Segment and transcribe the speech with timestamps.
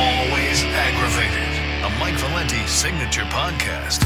[0.00, 1.48] Always aggravated.
[1.84, 4.02] A Mike Valenti signature podcast.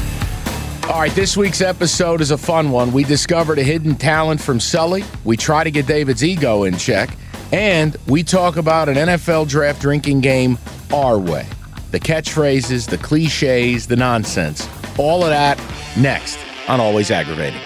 [0.89, 2.91] All right, this week's episode is a fun one.
[2.91, 5.05] We discovered a hidden talent from Sully.
[5.23, 7.15] We try to get David's ego in check.
[7.53, 10.57] And we talk about an NFL draft drinking game
[10.93, 11.47] our way.
[11.91, 14.67] The catchphrases, the cliches, the nonsense.
[14.99, 15.57] All of that
[15.97, 17.61] next on Always Aggravating.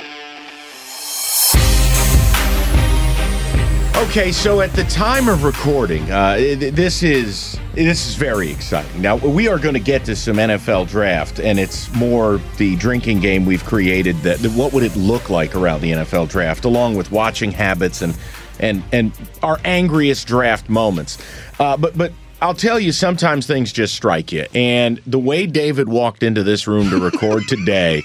[4.00, 9.02] Okay, so at the time of recording, uh, this is this is very exciting.
[9.02, 13.20] Now we are going to get to some NFL draft, and it's more the drinking
[13.20, 14.16] game we've created.
[14.22, 18.18] That what would it look like around the NFL draft, along with watching habits and
[18.62, 19.12] and and
[19.44, 21.18] our angriest draft moments.
[21.60, 25.90] Uh, but but I'll tell you, sometimes things just strike you, and the way David
[25.90, 28.04] walked into this room to record today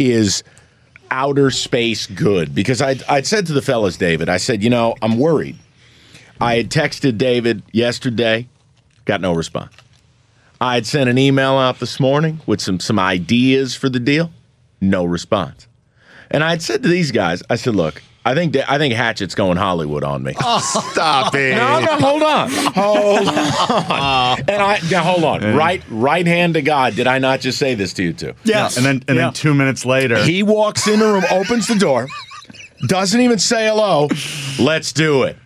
[0.00, 0.42] is
[1.10, 4.94] outer space good because I'd, I'd said to the fellas, David, I said, you know,
[5.02, 5.56] I'm worried.
[6.40, 8.48] I had texted David yesterday,
[9.04, 9.72] got no response.
[10.60, 14.30] I had sent an email out this morning with some some ideas for the deal,
[14.80, 15.66] no response.
[16.30, 19.36] And I had said to these guys, I said, look, I think I think Hatchet's
[19.36, 20.34] going Hollywood on me.
[20.42, 20.58] Oh,
[20.92, 21.54] Stop it.
[21.54, 24.38] No, no, hold on, hold on.
[24.48, 25.54] And I now, hold on.
[25.54, 26.96] Right, right hand to God.
[26.96, 28.34] Did I not just say this to you too?
[28.42, 28.76] Yes.
[28.76, 29.26] And then and Yeah.
[29.26, 32.08] then two minutes later, He walks in the room, opens the door,
[32.88, 34.08] doesn't even say hello.
[34.58, 35.36] Let's do it.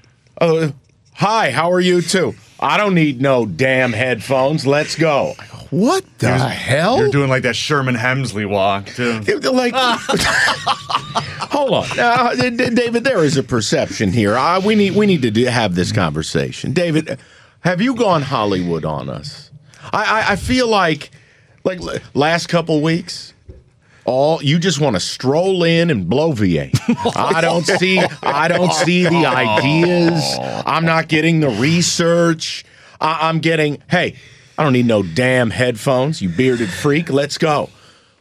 [0.40, 0.72] Oh,
[1.12, 2.34] hi, how are you too?
[2.58, 4.66] I don't need no damn headphones.
[4.66, 5.34] Let's go.
[5.70, 6.98] What the hell?
[6.98, 9.20] you're doing like that Sherman Hemsley walk too.
[9.52, 9.72] like,
[11.50, 13.04] hold on, uh, D- D- David.
[13.04, 14.36] There is a perception here.
[14.36, 16.72] Uh, we need we need to do, have this conversation.
[16.72, 17.18] David,
[17.60, 19.50] have you gone Hollywood on us?
[19.92, 21.10] I I, I feel like
[21.64, 23.32] like l- last couple weeks.
[24.06, 27.14] All you just want to stroll in and blow V8.
[27.16, 30.36] I don't see I don't see the ideas.
[30.66, 32.64] I'm not getting the research.
[33.00, 34.16] I, I'm getting hey,
[34.60, 36.20] I don't need no damn headphones.
[36.20, 37.08] You bearded freak.
[37.08, 37.70] Let's go.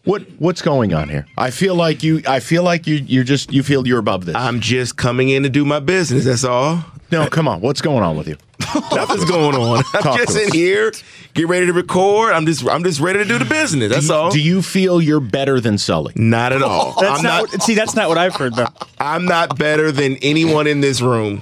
[0.05, 1.25] What what's going on here?
[1.37, 2.21] I feel like you.
[2.25, 2.95] I feel like you.
[2.95, 3.51] You're just.
[3.51, 4.35] You feel you're above this.
[4.37, 6.23] I'm just coming in to do my business.
[6.23, 6.81] That's all.
[7.11, 7.59] no, come on.
[7.59, 8.37] What's going on with you?
[8.93, 9.83] Nothing's going on.
[9.95, 10.47] I'm to just us.
[10.47, 10.93] in here,
[11.33, 12.31] get ready to record.
[12.31, 13.91] I'm just I'm just ready to do the business.
[13.91, 14.31] That's do, you- all.
[14.31, 16.13] do you feel you're better than Sully?
[16.15, 16.93] not at all.
[17.01, 17.75] That's I'm not, not, what- see.
[17.75, 18.67] That's not what I've heard though.
[18.97, 21.41] I'm not better than anyone in this room.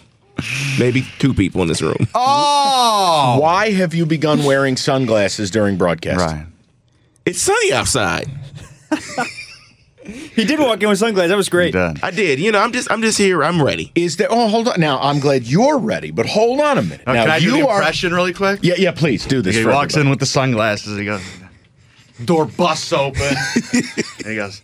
[0.80, 2.08] Maybe two people in this room.
[2.16, 6.20] Oh, Why have you begun wearing sunglasses during broadcast?
[6.20, 6.46] right.
[7.26, 8.28] It's sunny outside.
[10.06, 11.30] He did walk in with sunglasses.
[11.32, 11.76] That was great.
[11.76, 12.40] I did.
[12.40, 13.44] You know, I'm just I'm just here.
[13.44, 13.92] I'm ready.
[13.96, 14.28] Is there?
[14.32, 14.80] Oh, hold on.
[14.80, 17.06] Now I'm glad you're ready, but hold on a minute.
[17.06, 17.78] Now, now can I you do the are.
[17.80, 18.60] impression really quick?
[18.64, 18.92] Yeah, yeah.
[18.92, 19.56] Please do this.
[19.58, 20.06] he for walks everybody.
[20.08, 20.98] in with the sunglasses.
[20.98, 21.22] He goes,
[22.24, 23.22] door busts open.
[23.74, 24.62] and he goes,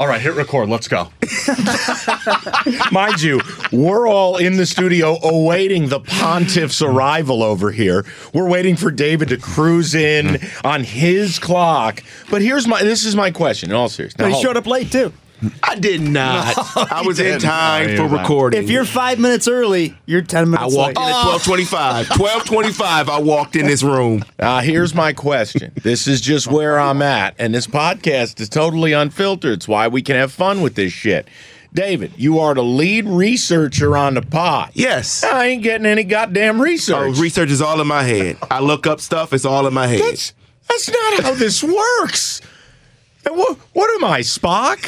[0.00, 0.70] all right, hit record.
[0.70, 1.10] Let's go.
[2.90, 3.38] Mind you,
[3.70, 8.06] we're all in the studio awaiting the pontiff's arrival over here.
[8.32, 10.66] We're waiting for David to cruise in hmm.
[10.66, 12.02] on his clock.
[12.30, 14.26] But here's my this is my question in all seriousness.
[14.26, 15.12] But he showed up late too.
[15.62, 16.54] I did not.
[16.92, 17.40] I was in didn't.
[17.42, 18.20] time No, for not.
[18.22, 18.62] recording.
[18.62, 20.62] If you're five minutes early, you're ten minutes.
[20.62, 21.04] I minutes walked late.
[21.04, 22.20] in at 1225.
[22.20, 24.24] 1225, I walked in this room.
[24.38, 25.72] Uh, here's my question.
[25.82, 29.54] This is just where I'm at, and this podcast is totally unfiltered.
[29.54, 31.26] It's why we can have fun with this shit.
[31.72, 34.70] David, you are the lead researcher on the pod.
[34.74, 35.22] Yes.
[35.22, 37.16] I ain't getting any goddamn Oh, research.
[37.18, 38.36] research is all in my head.
[38.50, 40.00] I look up stuff, it's all in my head.
[40.00, 40.34] That's
[40.68, 42.40] that's not how this works.
[43.26, 44.78] And What, what am I, Spock?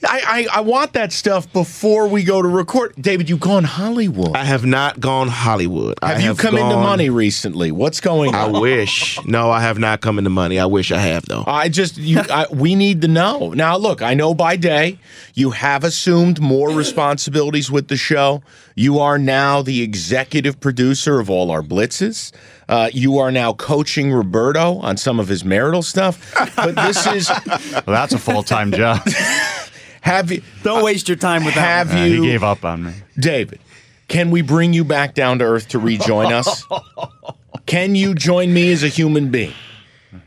[0.08, 2.94] I, I I want that stuff before we go to record.
[3.00, 4.36] David, you've gone Hollywood.
[4.36, 5.98] I have not gone Hollywood.
[6.02, 7.72] I have you come into money recently?
[7.72, 8.54] What's going on?
[8.56, 9.18] I wish.
[9.24, 10.58] No, I have not come into money.
[10.58, 11.44] I wish I have though.
[11.46, 13.52] I just you I, we need to know.
[13.52, 14.98] Now look, I know by day
[15.34, 18.42] you have assumed more responsibilities with the show.
[18.74, 22.32] You are now the executive producer of all our blitzes.
[22.68, 26.34] Uh, you are now coaching Roberto on some of his marital stuff.
[26.56, 27.28] But this is
[27.72, 29.06] Well, that's a full time job.
[30.00, 31.86] have you Don't waste your time with that.
[31.86, 32.92] have Uh, you he gave up on me.
[33.18, 33.60] David,
[34.08, 36.64] can we bring you back down to earth to rejoin us?
[37.66, 39.52] Can you join me as a human being?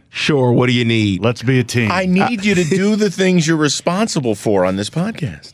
[0.10, 0.52] Sure.
[0.52, 1.22] What do you need?
[1.24, 1.90] Let's be a team.
[1.90, 5.54] I need you to do the things you're responsible for on this podcast.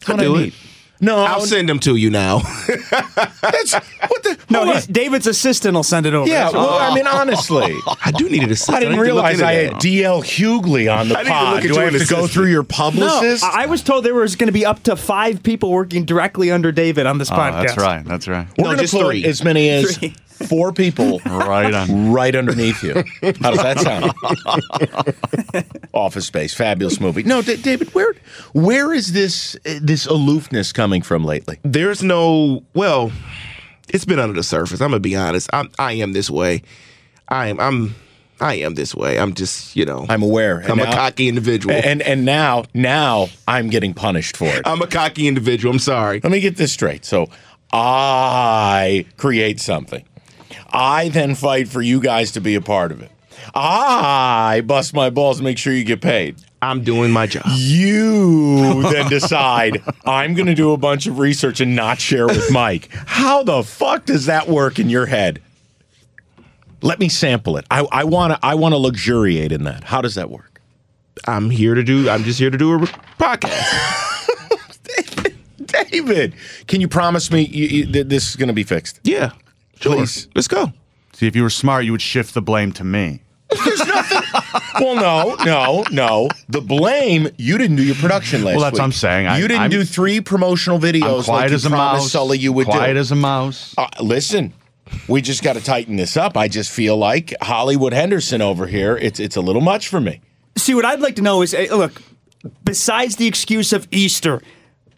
[0.00, 0.48] That's what I, do need.
[0.48, 0.54] it.
[1.00, 2.38] No, I'll send them to you now.
[2.90, 4.38] that's what the.
[4.48, 6.28] No, hold his, David's assistant will send it over.
[6.28, 8.76] Yeah, That's well, I mean, honestly, I do need an assistant.
[8.76, 11.30] I didn't need to look realize I had DL Hughley on the I need to
[11.34, 11.54] pod.
[11.54, 13.44] look Do I have an to go through your No, publicist?
[13.44, 16.50] I I was told there was going to be up to five people working directly
[16.50, 17.62] under David on this Oh, podcast.
[17.66, 18.04] that's right.
[18.04, 18.46] That's right.
[18.56, 19.24] We're No, going to just put three.
[19.24, 20.14] as many as Three.
[20.48, 22.12] Four people Right on.
[22.12, 22.94] right underneath you.
[23.40, 25.64] How does that sound?
[25.92, 27.22] Office Space, fabulous movie.
[27.22, 28.14] No, D- David, where
[28.52, 31.58] where is this this aloofness coming from lately?
[31.62, 33.12] There's no well,
[33.88, 34.80] it's been under the surface.
[34.80, 35.48] I'm gonna be honest.
[35.52, 36.62] I'm I am this way.
[37.28, 37.94] I am I'm
[38.40, 39.18] I am this way.
[39.18, 40.60] I'm just you know I'm aware.
[40.64, 41.74] I'm And a cocky individual.
[41.74, 44.62] And and now now I'm getting punished for it.
[44.66, 45.72] I'm a cocky individual.
[45.72, 46.20] I'm sorry.
[46.22, 47.04] Let me get this straight.
[47.04, 47.28] So
[47.72, 50.04] I create something.
[50.72, 53.10] I then fight for you guys to be a part of it.
[53.54, 56.36] I bust my balls make sure you get paid.
[56.62, 57.44] I'm doing my job.
[57.46, 62.50] You then decide I'm going to do a bunch of research and not share with
[62.50, 62.88] Mike.
[62.90, 65.42] How the fuck does that work in your head?
[66.80, 67.66] Let me sample it.
[67.70, 68.38] I, I want to.
[68.42, 69.84] I want to luxuriate in that.
[69.84, 70.60] How does that work?
[71.26, 72.08] I'm here to do.
[72.10, 72.78] I'm just here to do a
[73.18, 73.94] podcast.
[75.90, 76.34] David,
[76.66, 79.00] can you promise me you, you, that this is going to be fixed?
[79.02, 79.32] Yeah,
[79.84, 79.96] sure.
[79.96, 80.28] Please.
[80.34, 80.72] Let's go.
[81.12, 83.20] See, if you were smart, you would shift the blame to me.
[83.64, 84.20] There's nothing.
[84.80, 86.28] well, no, no, no.
[86.48, 88.78] The blame you didn't do your production last Well, that's week.
[88.80, 89.26] what I'm saying.
[89.28, 92.02] I- you didn't I'm- do three promotional I'm videos quiet like you as a promised
[92.04, 92.12] mouse.
[92.12, 92.98] Sully you would do quiet do.
[93.00, 93.74] as a mouse.
[93.78, 94.52] Uh, listen,
[95.06, 96.36] we just got to tighten this up.
[96.36, 98.96] I just feel like Hollywood Henderson over here.
[98.96, 100.20] It's it's a little much for me.
[100.56, 102.02] See, what I'd like to know is, eh, look,
[102.64, 104.42] besides the excuse of Easter,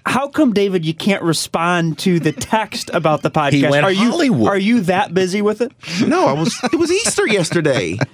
[0.07, 3.71] how come David you can't respond to the text about the podcast?
[3.71, 4.49] went are you Hollywood.
[4.49, 5.73] are you that busy with it?
[6.07, 6.59] No, I was.
[6.73, 7.99] It was Easter yesterday.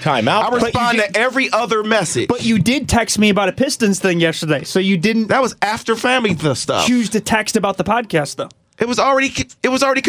[0.00, 0.50] Time out.
[0.50, 2.26] I respond to every other message.
[2.28, 5.54] But you did text me about a Pistons thing yesterday, so you didn't that was
[5.60, 6.86] after family th- stuff.
[6.86, 8.48] choose to text about the podcast though.
[8.78, 9.30] It was already.
[9.62, 10.00] It was already.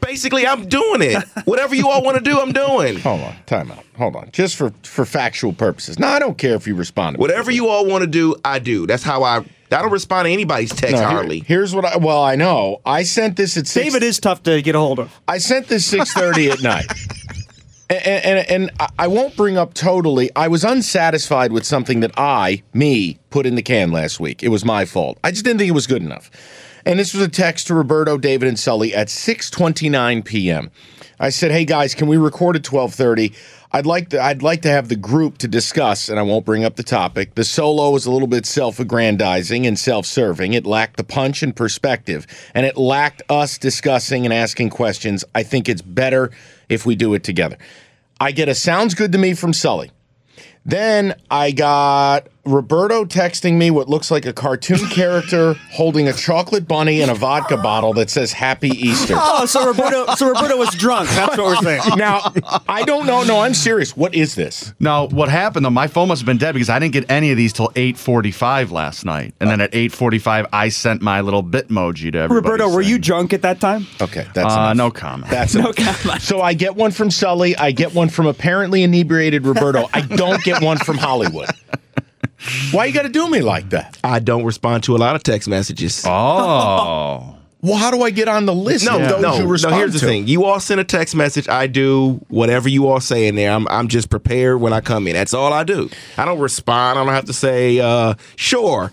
[0.00, 1.22] Basically, I'm doing it.
[1.44, 2.98] Whatever you all want to do, I'm doing.
[3.00, 3.84] Hold on, time out.
[3.98, 5.98] Hold on, just for for factual purposes.
[5.98, 7.16] No, I don't care if you respond.
[7.16, 7.22] To me.
[7.22, 8.86] Whatever you all want to do, I do.
[8.86, 9.44] That's how I.
[9.70, 11.96] I don't respond to anybody's text No, here- here's what I.
[11.98, 12.80] Well, I know.
[12.86, 13.84] I sent this at six.
[13.86, 15.12] David is tough to get a hold of.
[15.28, 16.86] I sent this six thirty at night.
[17.90, 20.30] And, and, and I- I won't bring up totally.
[20.36, 24.42] I was unsatisfied with something that I, me, put in the can last week.
[24.42, 25.16] It was my fault.
[25.24, 26.30] I just didn't think it was good enough.
[26.84, 30.70] And this was a text to Roberto, David, and Sully at 6:29 p.m.
[31.20, 33.32] I said, "Hey guys, can we record at 12:30?
[33.70, 34.22] I'd like to.
[34.22, 37.34] I'd like to have the group to discuss, and I won't bring up the topic.
[37.34, 40.54] The solo was a little bit self-aggrandizing and self-serving.
[40.54, 45.24] It lacked the punch and perspective, and it lacked us discussing and asking questions.
[45.34, 46.30] I think it's better
[46.68, 47.58] if we do it together.
[48.20, 49.90] I get a sounds good to me from Sully.
[50.64, 56.66] Then I got Roberto texting me what looks like a cartoon character holding a chocolate
[56.66, 59.14] bunny and a vodka bottle that says Happy Easter.
[59.16, 61.08] Oh, so Roberto, so Roberto was drunk.
[61.10, 61.82] That's what we're saying.
[61.98, 62.32] Now,
[62.68, 63.22] I don't know.
[63.24, 63.96] No, I'm serious.
[63.96, 64.72] What is this?
[64.80, 65.70] Now, what happened though?
[65.70, 68.70] My phone must have been dead because I didn't get any of these till 8:45
[68.72, 72.52] last night, and then at 8:45 I sent my little bitmoji to everybody.
[72.52, 73.86] Roberto, were you drunk at that time?
[74.00, 75.30] Okay, that's Uh, no comment.
[75.30, 76.02] That's No enough.
[76.02, 76.22] comment.
[76.22, 77.56] So I get one from Sully.
[77.56, 79.88] I get one from apparently inebriated Roberto.
[79.92, 81.48] I don't get one from Hollywood.
[82.70, 83.98] Why you got to do me like that?
[84.04, 86.04] I don't respond to a lot of text messages.
[86.06, 87.34] Oh.
[87.60, 89.76] Well, how do I get on the list No, of those no, you no.
[89.76, 90.06] Here's the to?
[90.06, 91.48] thing: you all send a text message.
[91.48, 93.50] I do whatever you all say in there.
[93.50, 95.14] I'm, I'm just prepared when I come in.
[95.14, 95.90] That's all I do.
[96.16, 97.00] I don't respond.
[97.00, 98.92] I don't have to say uh, sure.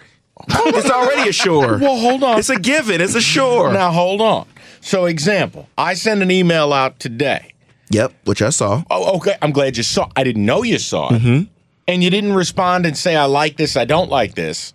[0.49, 1.77] it's already a sure.
[1.79, 2.39] Well, hold on.
[2.39, 3.01] It's a given.
[3.01, 3.71] It's a sure.
[3.71, 4.47] Now hold on.
[4.81, 7.53] So, example, I send an email out today.
[7.91, 8.83] Yep, which I saw.
[8.89, 9.35] Oh, okay.
[9.43, 10.09] I'm glad you saw.
[10.15, 11.47] I didn't know you saw it,
[11.87, 14.73] and you didn't respond and say I like this, I don't like this,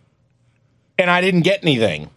[0.99, 2.11] and I didn't get anything.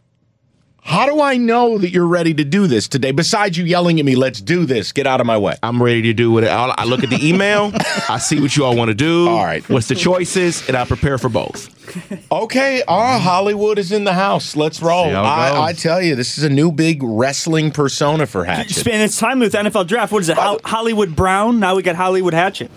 [0.86, 3.12] How do I know that you're ready to do this today?
[3.12, 4.92] Besides you yelling at me, "Let's do this!
[4.92, 7.26] Get out of my way!" I'm ready to do what I, I look at the
[7.26, 7.72] email.
[8.10, 9.30] I see what you all want to do.
[9.30, 9.68] All right.
[9.70, 11.70] What's the choices, and I prepare for both.
[12.32, 14.56] Okay, our Hollywood is in the house.
[14.56, 15.06] Let's roll.
[15.06, 15.66] See how it I.
[15.68, 18.88] I tell you, this is a new big wrestling persona for Hatchet.
[18.88, 20.12] And it's time with the NFL draft.
[20.12, 20.38] What is it?
[20.38, 21.60] Uh, Ho- Hollywood Brown.
[21.60, 22.72] Now we got Hollywood Hatchet.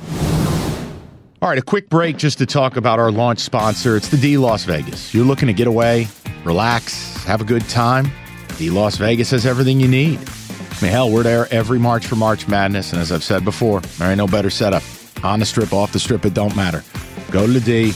[1.43, 3.95] All right, a quick break just to talk about our launch sponsor.
[3.95, 5.13] It's the D Las Vegas.
[5.13, 6.09] You're looking to get away,
[6.45, 8.11] relax, have a good time.
[8.57, 10.19] D Las Vegas has everything you need.
[10.19, 13.81] I mean, hell, we're there every March for March Madness, and as I've said before,
[13.81, 14.83] there ain't no better setup.
[15.23, 16.83] On the strip, off the strip, it don't matter.
[17.31, 17.93] Go to the D,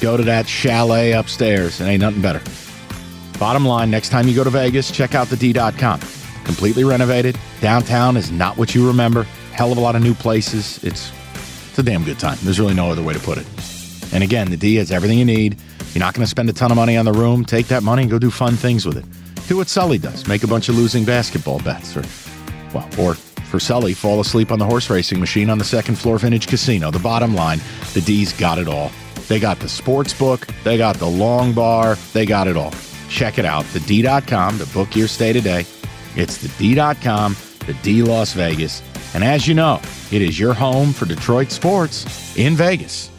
[0.00, 2.40] go to that chalet upstairs, it ain't nothing better.
[3.40, 6.00] Bottom line, next time you go to Vegas, check out the D.com.
[6.44, 7.36] Completely renovated.
[7.60, 9.24] Downtown is not what you remember.
[9.52, 10.82] Hell of a lot of new places.
[10.84, 11.10] It's
[11.76, 12.38] it's a damn good time.
[12.40, 13.46] There's really no other way to put it.
[14.14, 15.58] And again, the D has everything you need
[15.92, 17.44] You're not going to spend a ton of money on the room.
[17.44, 19.04] Take that money and go do fun things with it.
[19.46, 20.26] Do what Sully does.
[20.26, 22.02] Make a bunch of losing basketball bets or
[22.72, 26.18] well, or for Sully, fall asleep on the horse racing machine on the second floor
[26.18, 26.90] vintage casino.
[26.90, 27.60] The bottom line,
[27.92, 28.90] the D's got it all.
[29.28, 32.72] They got the sports book, they got the long bar, they got it all.
[33.10, 35.66] Check it out, the D.com to book your stay today.
[36.16, 38.80] It's the D.com, the D Las Vegas.
[39.16, 39.80] And as you know,
[40.12, 43.10] it is your home for Detroit sports in Vegas.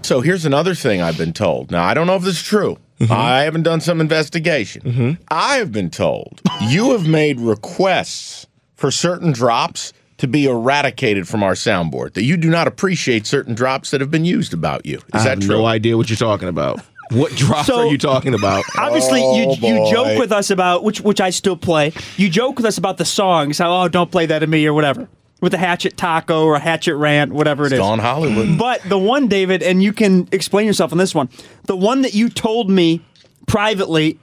[0.00, 1.70] So here's another thing I've been told.
[1.70, 2.78] Now, I don't know if this is true.
[2.98, 3.12] Mm-hmm.
[3.12, 4.80] I haven't done some investigation.
[4.80, 5.22] Mm-hmm.
[5.30, 11.42] I have been told you have made requests for certain drops to be eradicated from
[11.42, 14.96] our soundboard, that you do not appreciate certain drops that have been used about you.
[14.96, 15.58] Is I that have true?
[15.58, 16.80] no idea what you're talking about.
[17.10, 18.64] What drops So- are you talking about?
[18.78, 21.92] Obviously, Oh, you you joke with us about which which I still play.
[22.16, 23.58] You joke with us about the songs.
[23.58, 25.08] How oh don't play that to me or whatever
[25.40, 27.78] with the Hatchet Taco or a Hatchet Rant, whatever it is.
[27.78, 28.58] Dawn Hollywood.
[28.58, 31.28] But the one, David, and you can explain yourself on this one.
[31.64, 33.02] The one that you told me
[33.46, 34.18] privately,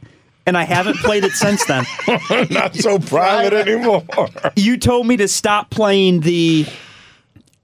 [0.45, 1.85] and I haven't played it since then.
[2.51, 4.03] not so private anymore.
[4.55, 6.65] You told me to stop playing the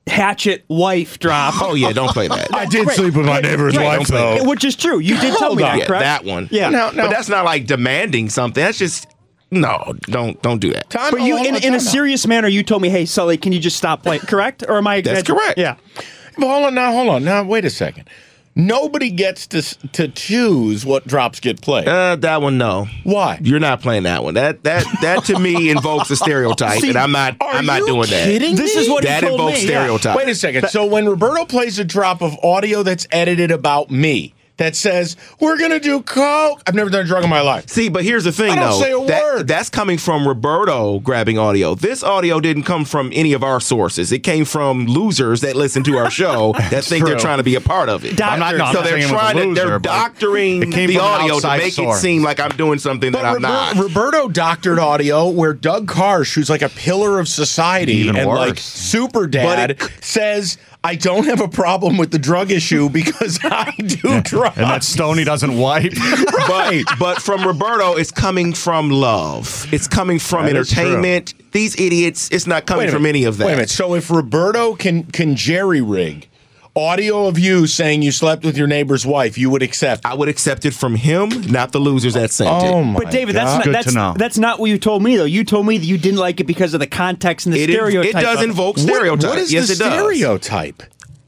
[0.08, 1.54] Hatchet wife drop.
[1.62, 2.54] oh yeah, don't play that.
[2.56, 4.50] I did sleep with my neighbor's Right, wife, don't play though.
[4.50, 5.00] Which is true.
[5.00, 5.70] You did tell Hold me on.
[5.72, 6.02] that, yeah, correct?
[6.04, 6.50] that one.
[6.52, 6.70] Yeah.
[6.70, 8.62] Now- now- but that's not like demanding something.
[8.64, 9.08] That's just
[9.50, 9.94] no.
[10.02, 10.90] Don't don't do that.
[10.90, 11.82] Time But you, hold in, on, in a time out.
[11.82, 14.64] serious manner, you told me, "Hey, Sully, can you just stop playing?" Correct?
[14.68, 15.00] Or am I?
[15.02, 15.56] That's exaggerating?
[15.56, 15.60] correct.
[15.60, 16.04] Yeah.
[16.38, 17.44] But hold on now, hold on now.
[17.44, 18.10] Wait a second.
[18.56, 19.62] Nobody gets to
[19.94, 21.88] to choose what drops get played.
[21.88, 22.88] Uh, that one, no.
[23.04, 23.40] Why?
[23.42, 24.36] You're not playing that one.
[24.36, 27.36] That that that to me invokes a stereotype, See, and I'm not.
[27.42, 28.26] I'm not you doing that.
[28.26, 29.80] kidding This is what he That told invokes me, yeah.
[29.82, 30.18] stereotype.
[30.18, 30.68] Wait a second.
[30.70, 35.58] So when Roberto plays a drop of audio that's edited about me that says we're
[35.58, 37.70] gonna do coke, I've never done a drug in my life.
[37.70, 38.80] See, but here's the thing, I don't though.
[38.80, 39.48] say a That- word.
[39.48, 41.76] That's coming from Roberto grabbing audio.
[41.76, 44.12] This audio didn't come from any of our sources.
[44.12, 47.56] It came from losers that listen to our show that think they're trying to be
[47.56, 48.22] a part of it.
[48.22, 50.60] I'm not, no, I'm so not they're saying it was a trying to they're doctoring
[50.70, 51.98] the audio to make source.
[51.98, 53.76] it seem like I'm doing something that I'm Rober- not.
[53.76, 58.58] Roberto doctored audio where Doug Karsch, who's like a pillar of society Even and like
[58.58, 63.72] super dad, But says, I don't have a problem with the drug issue because I
[63.78, 64.58] do drugs.
[64.58, 65.94] and that Stony doesn't wipe.
[66.50, 66.84] right.
[67.00, 69.66] but from Roberto, it's coming from love.
[69.74, 70.84] It's coming from That is true.
[70.84, 71.34] entertainment.
[71.54, 73.46] These idiots, it's not coming from any of that.
[73.46, 73.70] Wait a minute.
[73.70, 76.28] So if Roberto can can jerry rig
[76.76, 80.06] audio of you saying you slept with your neighbor's wife, you would accept.
[80.06, 82.84] I would accept it from him, not the losers that sent Oh it.
[82.84, 83.58] my But David, that's God.
[83.58, 84.14] not Good that's, to know.
[84.18, 85.26] that's not what you told me though.
[85.26, 87.70] You told me that you didn't like it because of the context and the It,
[87.70, 88.16] is- stereotype.
[88.16, 89.26] it does of invoke What- stereotypes.
[89.26, 89.94] what is yes, the it does.
[89.94, 90.84] stereotype?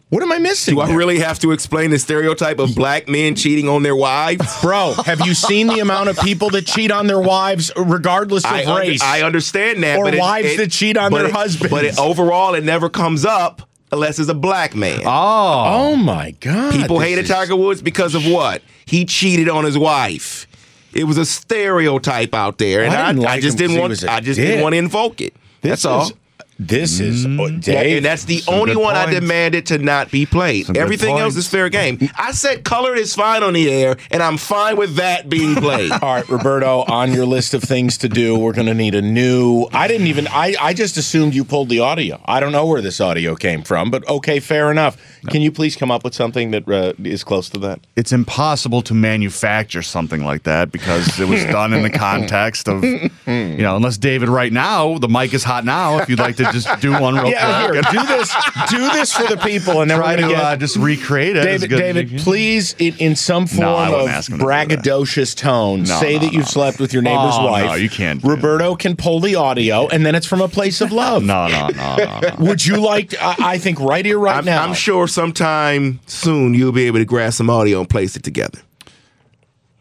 [0.09, 0.75] What am I missing?
[0.75, 0.97] Do I there?
[0.97, 4.45] really have to explain the stereotype of black men cheating on their wives?
[4.61, 8.51] Bro, have you seen the amount of people that cheat on their wives regardless of
[8.51, 9.01] I, under- race?
[9.01, 9.97] I understand that.
[9.97, 11.71] Or but it- wives it- that cheat on but their it- husbands.
[11.71, 15.01] But it, overall, it never comes up unless it's a black man.
[15.05, 15.63] Oh.
[15.67, 16.73] oh my god.
[16.73, 18.61] People this hated is- Tiger Woods because of what?
[18.85, 20.47] He cheated on his wife.
[20.93, 23.89] It was a stereotype out there, and I I, didn't I like just didn't want.
[23.89, 24.47] was a I just dick.
[24.47, 25.33] didn't want to invoke it.
[25.61, 26.11] This That's all.
[26.59, 27.55] Is- This is uh, mm-hmm.
[27.55, 27.97] Yeah, Dave.
[27.97, 30.65] and that's the some only good one I demanded to not be played.
[30.67, 31.97] Some Everything else is fair game.
[31.97, 32.15] Mm-hmm.
[32.21, 35.91] I said color is fine on the air, and I'm fine with that being played.
[35.91, 39.01] All right, Roberto, on your list of things to do, we're going to need a
[39.01, 39.67] new.
[39.73, 40.27] I didn't even.
[40.27, 42.21] I, I just assumed you pulled the audio.
[42.25, 44.97] I don't know where this audio came from, but okay, fair enough.
[45.29, 47.79] Can you please come up with something that uh, is close to that?
[47.95, 52.83] It's impossible to manufacture something like that because it was done in the context of,
[52.83, 55.97] you know, unless David right now, the mic is hot now.
[55.97, 57.85] If you'd like to just do one real Yeah, quick.
[57.85, 58.35] here, do this.
[58.69, 61.35] Do this for the people, and then Try we're to going to uh, just recreate
[61.35, 61.45] it.
[61.45, 62.19] as David, as you David, can.
[62.19, 66.33] please, in, in some form No, of ask to braggadocious tone, No, say no, that
[66.33, 67.65] you've slept with your neighbor's Oh, wife.
[67.65, 70.81] no, you can't do Roberto can pull the audio, and then it's from a place
[70.81, 71.23] of love.
[71.35, 72.35] No, no, no, no, no.
[72.39, 73.13] Would you like?
[73.21, 74.63] I, I think right here, right I'm, now.
[74.63, 78.59] I'm sure sometime soon you'll be able to grab some audio and place it together.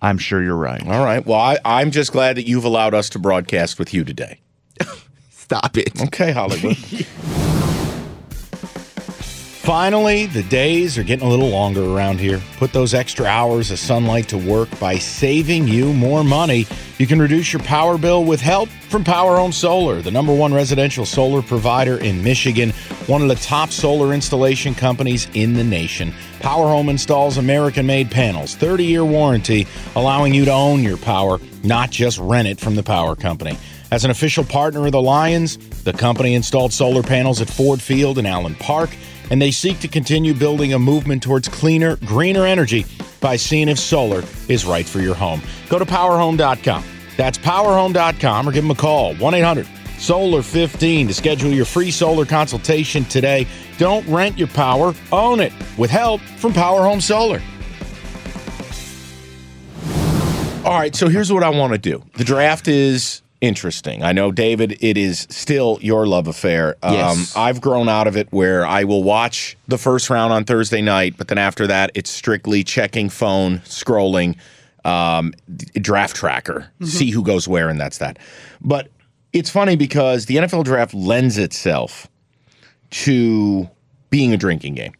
[0.02, 0.82] I'm sure you're right.
[0.86, 1.24] All right.
[1.24, 4.38] Well, I, I'm just glad that you've allowed us to broadcast with you today.
[5.44, 6.00] Stop it.
[6.00, 6.74] Okay, Hollywood.
[9.60, 12.40] Finally, the days are getting a little longer around here.
[12.56, 16.66] Put those extra hours of sunlight to work by saving you more money.
[16.96, 20.54] You can reduce your power bill with help from Power Home Solar, the number one
[20.54, 22.70] residential solar provider in Michigan,
[23.06, 26.14] one of the top solar installation companies in the nation.
[26.40, 31.38] Power Home installs American made panels, 30 year warranty, allowing you to own your power,
[31.62, 33.58] not just rent it from the power company.
[33.94, 38.18] As an official partner of the Lions, the company installed solar panels at Ford Field
[38.18, 38.90] and Allen Park,
[39.30, 42.86] and they seek to continue building a movement towards cleaner, greener energy
[43.20, 45.40] by seeing if solar is right for your home.
[45.68, 46.84] Go to powerhome.com.
[47.16, 51.92] That's powerhome.com or give them a call 1 800 Solar 15 to schedule your free
[51.92, 53.46] solar consultation today.
[53.78, 57.40] Don't rent your power, own it with help from Power Home Solar.
[60.64, 62.02] All right, so here's what I want to do.
[62.16, 64.02] The draft is interesting.
[64.02, 66.76] I know, David, it is still your love affair.
[66.82, 67.36] Um, Yes.
[67.36, 71.14] I've grown out of it where I will watch the first round on Thursday night,
[71.18, 74.36] but then after that, it's strictly checking phone, scrolling,
[74.84, 75.32] um,
[75.74, 78.18] draft tracker, see who goes where, and that's that.
[78.60, 78.88] But
[79.32, 82.06] it's funny because the NFL draft lends itself
[82.90, 83.68] to
[84.10, 84.92] being a drinking game.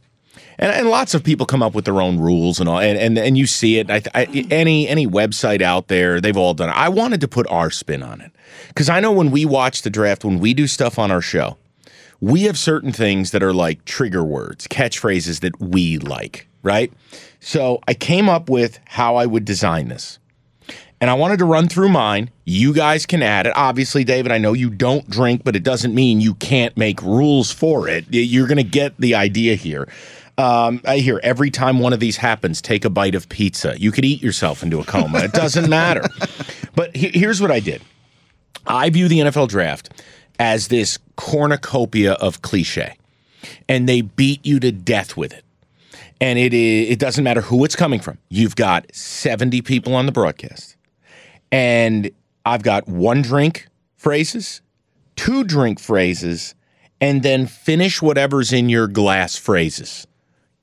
[0.59, 3.19] And, and lots of people come up with their own rules and all, and and,
[3.19, 3.91] and you see it.
[3.91, 6.77] I, I, any any website out there, they've all done it.
[6.77, 8.33] I wanted to put our spin on it
[8.69, 11.57] because I know when we watch the draft, when we do stuff on our show,
[12.21, 16.93] we have certain things that are like trigger words, catchphrases that we like, right?
[17.41, 20.19] So I came up with how I would design this.
[21.01, 22.31] And I wanted to run through mine.
[22.47, 23.53] You guys can add it.
[23.57, 27.51] Obviously, David, I know you don't drink, but it doesn't mean you can't make rules
[27.51, 28.07] for it.
[28.09, 29.87] You're going to get the idea here.
[30.37, 33.79] Um, I hear every time one of these happens, take a bite of pizza.
[33.79, 35.21] You could eat yourself into a coma.
[35.21, 36.03] It doesn't matter.
[36.77, 37.83] But he- here's what I did
[38.67, 39.91] I view the NFL draft
[40.41, 42.97] as this cornucopia of cliche,
[43.69, 45.45] and they beat you to death with it.
[46.21, 48.19] And it is, it doesn't matter who it's coming from.
[48.29, 50.77] You've got 70 people on the broadcast,
[51.53, 52.11] and
[52.45, 54.61] I've got one drink phrases,
[55.15, 56.57] two drink phrases,
[57.01, 60.09] and then finish whatever's in your glass phrases.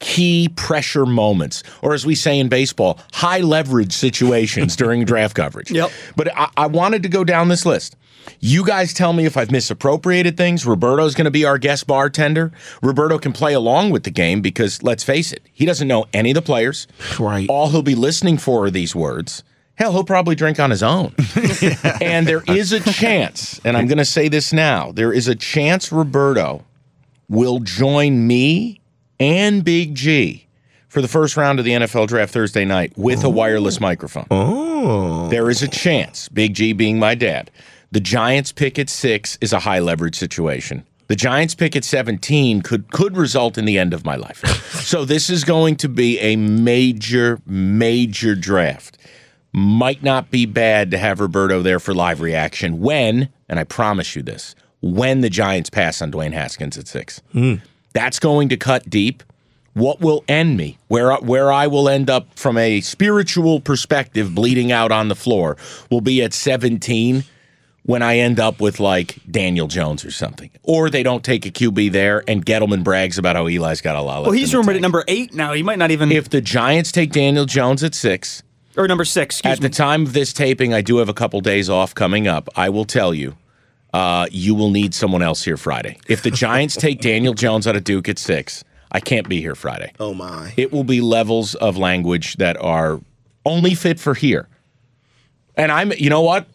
[0.01, 5.71] Key pressure moments, or as we say in baseball, high leverage situations during draft coverage.
[5.71, 5.91] Yep.
[6.15, 7.95] But I, I wanted to go down this list.
[8.39, 10.65] You guys tell me if I've misappropriated things.
[10.65, 12.51] Roberto's going to be our guest bartender.
[12.81, 16.31] Roberto can play along with the game because, let's face it, he doesn't know any
[16.31, 16.87] of the players.
[17.19, 17.47] Right.
[17.49, 19.43] All he'll be listening for are these words.
[19.75, 21.13] Hell, he'll probably drink on his own.
[22.01, 25.35] and there is a chance, and I'm going to say this now there is a
[25.35, 26.65] chance Roberto
[27.29, 28.80] will join me
[29.21, 30.47] and Big G
[30.87, 33.29] for the first round of the NFL draft Thursday night with a oh.
[33.29, 34.25] wireless microphone.
[34.31, 35.29] Oh.
[35.29, 37.51] There is a chance, Big G being my dad.
[37.91, 40.85] The Giants pick at six is a high leverage situation.
[41.07, 44.45] The Giants pick at 17 could could result in the end of my life.
[44.83, 48.97] so this is going to be a major, major draft.
[49.53, 54.15] Might not be bad to have Roberto there for live reaction when, and I promise
[54.15, 57.21] you this, when the Giants pass on Dwayne Haskins at six.
[57.33, 57.55] Hmm.
[57.93, 59.23] That's going to cut deep.
[59.73, 64.71] What will end me, where where I will end up from a spiritual perspective, bleeding
[64.71, 65.55] out on the floor,
[65.89, 67.23] will be at 17
[67.83, 71.51] when I end up with like Daniel Jones or something, or they don't take a
[71.51, 74.23] QB there, and Gettleman brags about how Eli's got a lot.
[74.23, 75.53] Well, he's rumored at number eight now.
[75.53, 78.43] He might not even If the Giants take Daniel Jones at six,
[78.77, 79.37] or number six.
[79.37, 79.67] Excuse at me.
[79.67, 82.49] the time of this taping, I do have a couple days off coming up.
[82.55, 83.35] I will tell you,
[83.93, 85.97] uh, you will need someone else here Friday.
[86.07, 89.55] If the Giants take Daniel Jones out of Duke at six, I can't be here
[89.55, 89.91] Friday.
[89.99, 90.53] Oh my.
[90.57, 92.99] It will be levels of language that are
[93.45, 94.47] only fit for here.
[95.55, 96.47] And I'm, you know what?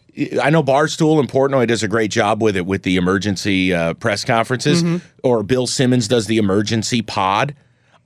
[0.43, 3.93] I know Barstool and Portnoy does a great job with it with the emergency uh,
[3.95, 4.83] press conferences,
[5.23, 7.55] or Bill Simmons does the emergency pod.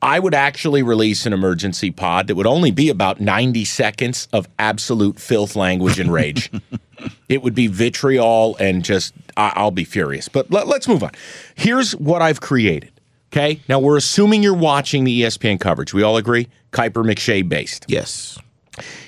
[0.02, 4.48] I would actually release an emergency pod that would only be about 90 seconds of
[4.58, 6.50] absolute filth language and rage.
[7.28, 10.28] it would be vitriol and just, I- I'll be furious.
[10.28, 11.10] But let, let's move on.
[11.54, 12.92] Here's what I've created.
[13.32, 13.60] Okay.
[13.68, 15.94] Now we're assuming you're watching the ESPN coverage.
[15.94, 16.48] We all agree?
[16.72, 17.84] Kiper McShay based.
[17.88, 18.38] Yes.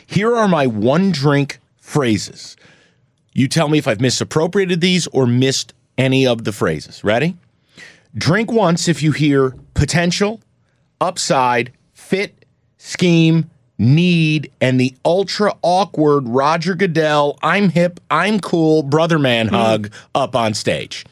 [0.06, 2.56] Here are my one drink phrases.
[3.32, 7.02] You tell me if I've misappropriated these or missed any of the phrases.
[7.02, 7.36] Ready?
[8.14, 10.40] Drink once if you hear potential,
[11.00, 12.44] upside, fit,
[12.76, 13.48] scheme,
[13.82, 19.50] need, and the ultra awkward Roger Goodell, I'm hip, I'm cool, brother man mm.
[19.50, 21.04] hug up on stage.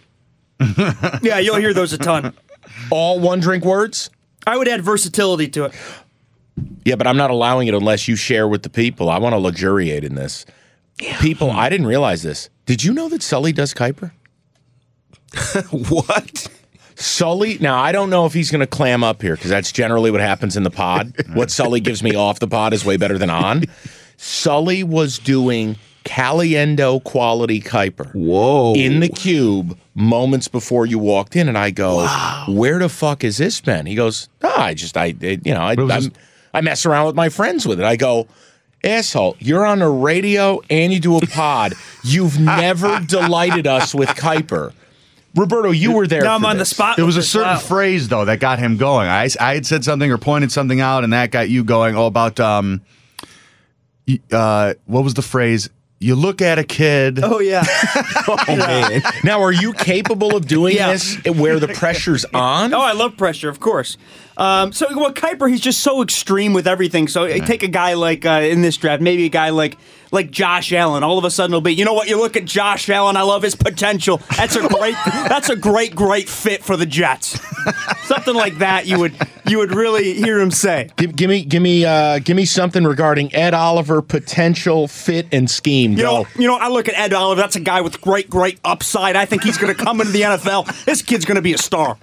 [1.23, 2.35] yeah, you'll hear those a ton.
[2.91, 4.11] All one drink words?
[4.47, 5.75] I would add versatility to it.
[6.85, 9.11] Yeah, but I'm not allowing it unless you share with the people.
[9.11, 10.47] I want to luxuriate in this.
[11.21, 12.51] People, I didn't realize this.
[12.67, 14.13] Did you know that Sully does Kiper?
[15.71, 16.49] What?
[17.01, 20.11] Sully, now I don't know if he's going to clam up here because that's generally
[20.11, 21.15] what happens in the pod.
[21.33, 23.65] what Sully gives me off the pod is way better than on.
[24.19, 28.75] Sully was doing Caliendo quality Kiper Whoa.
[28.75, 32.07] in the cube moments before you walked in, and I go,
[32.49, 35.63] "Where the fuck is this been?" He goes, "Ah, I just, I, it- you know,
[35.63, 36.11] I, just-
[36.53, 38.29] I mess around with my friends with it." I go.
[38.83, 41.75] Asshole, you're on the radio and you do a pod.
[42.03, 44.73] You've never delighted us with Kiper.
[45.35, 46.23] Roberto, you were there.
[46.23, 46.97] Now I'm for on the spot.
[46.97, 47.59] There was a certain Wow.
[47.59, 49.09] phrase though that got him going.
[49.09, 51.97] I, I had said something or pointed something out, and that got you going.
[51.97, 52.81] Oh, about um,
[54.33, 55.69] uh, what was the phrase?
[56.03, 57.21] you look at a kid.
[57.23, 57.63] Oh yeah.
[58.27, 59.03] Oh man.
[59.23, 60.93] Now, are you capable of doing Yeah.
[60.93, 62.73] this where the pressure's on?
[62.73, 63.99] Oh, I love pressure, of course.
[64.39, 67.07] Um, so, well, Kiper, he's just so extreme with everything.
[67.09, 69.77] So, take a guy like uh, in this draft, maybe a guy like
[70.11, 71.03] like Josh Allen.
[71.03, 72.09] All of a sudden, it'll be, you know what?
[72.09, 73.17] You look at Josh Allen.
[73.17, 74.19] I love his potential.
[74.37, 74.95] That's a great.
[75.05, 77.41] that's a great, great fit for the Jets.
[78.07, 79.15] Something like that, you would
[79.47, 80.91] you would really hear him say.
[80.97, 85.51] Give, give me, give me, uh, give me something regarding Ed Oliver potential fit and
[85.51, 85.93] scheme.
[85.93, 86.23] You Go.
[86.23, 87.41] know, you know, I look at Ed Oliver.
[87.41, 89.17] That's a guy with great, great upside.
[89.17, 90.85] I think he's going to come into the NFL.
[90.85, 91.99] This kid's going to be a star.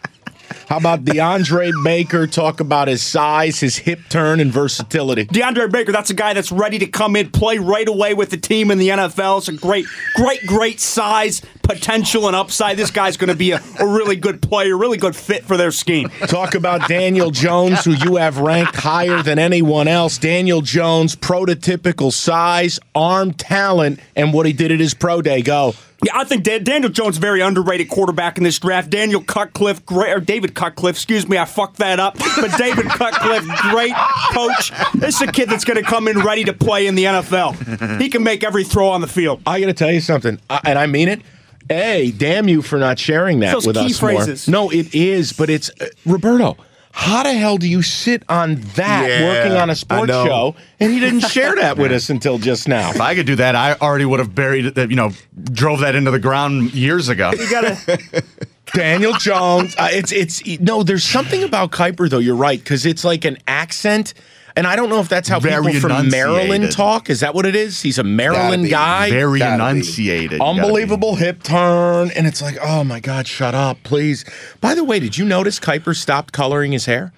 [0.68, 2.28] How about DeAndre Baker?
[2.28, 5.26] Talk about his size, his hip turn, and versatility.
[5.26, 8.38] DeAndre Baker, that's a guy that's ready to come in, play right away with the
[8.38, 9.40] team in the NFL.
[9.40, 12.78] It's a great, great, great size, potential, and upside.
[12.78, 15.72] This guy's going to be a, a really good player, really good fit for their
[15.72, 16.10] scheme.
[16.28, 20.18] Talk about Daniel Jones, who you have ranked higher than anyone else.
[20.18, 25.42] Daniel Jones, prototypical size, arm talent, and what he did at his pro day.
[25.42, 25.74] Go.
[26.04, 28.90] Yeah, I think Dan- Daniel Jones very underrated quarterback in this draft.
[28.92, 32.18] Daniel Cutcliffe, great or David Cutcliffe, excuse me, I fucked that up.
[32.40, 33.94] But David Cutcliffe, great
[34.32, 34.72] coach.
[34.94, 38.00] This is a kid that's going to come in ready to play in the NFL.
[38.00, 39.42] He can make every throw on the field.
[39.48, 41.22] I got to tell you something, I, and I mean it.
[41.70, 44.12] A, damn you for not sharing that Those with key us more.
[44.48, 46.56] No, it is, but it's uh, Roberto.
[47.00, 50.92] How the hell do you sit on that Yeah, working on a sports show and
[50.92, 52.90] he didn't share that with us until just now?
[52.90, 54.76] If I could do that, I already would have buried it.
[54.76, 55.12] that, You know,
[55.54, 57.32] drove that into the ground years ago.
[57.38, 58.24] You got to.
[58.74, 59.76] Daniel Jones.
[59.78, 60.82] Uh, it's it's no.
[60.82, 62.18] There's something about Kiper though.
[62.18, 64.16] You're right because it's like an accent,
[64.58, 67.10] and I don't know if that's how Very people from Maryland talk.
[67.10, 67.82] Is that what it is?
[67.82, 68.70] He's a Maryland be.
[68.70, 69.10] guy.
[69.10, 70.40] Very Gotta enunciated.
[70.40, 70.46] be.
[70.46, 74.26] Unbelievable hip turn, and it's like, oh my god, shut up, please.
[74.60, 77.14] By the way, did you notice Kiper stopped coloring his hair?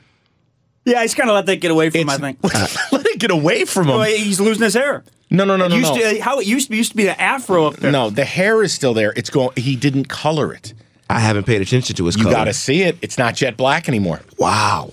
[0.86, 2.44] Yeah, he's kind of let that get away from him, I think.
[2.92, 4.02] Let it get away from him.
[4.06, 5.04] He's losing his hair.
[5.30, 6.00] No, no, no, It no, used no.
[6.00, 7.92] To, uh, how it used to be used to be the afro up there.
[7.92, 9.14] No, the hair is still there.
[9.16, 9.50] It's going.
[9.56, 10.74] He didn't color it.
[11.10, 12.36] I haven't paid attention to his You color.
[12.36, 12.98] got to see it.
[13.02, 14.22] It's not jet black anymore.
[14.40, 14.90] Wow.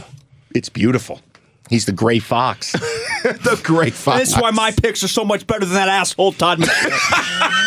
[0.55, 1.21] It's beautiful.
[1.69, 2.73] He's the gray fox.
[3.23, 4.21] the gray fox.
[4.21, 7.67] this is why my picks are so much better than that asshole Todd McShay.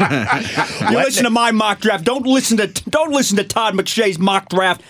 [0.90, 2.04] you listen to my mock draft.
[2.04, 4.82] Don't listen to don't listen to Todd McShay's mock draft.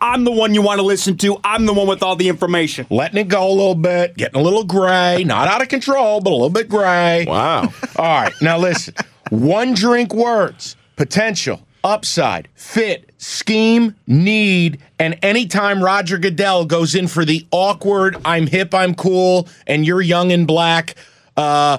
[0.00, 1.38] I'm the one you want to listen to.
[1.44, 2.86] I'm the one with all the information.
[2.90, 6.30] letting it go a little bit, getting a little gray, not out of control, but
[6.30, 7.24] a little bit gray.
[7.26, 7.72] Wow.
[7.96, 8.94] All right, now listen.
[9.30, 17.24] One drink words, potential, upside, fit, scheme, need, and anytime Roger Goodell goes in for
[17.24, 20.94] the awkward, I'm hip, I'm cool, and you're young and black,
[21.36, 21.78] uh,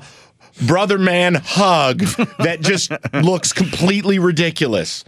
[0.66, 2.00] brother man hug
[2.40, 5.04] that just looks completely ridiculous.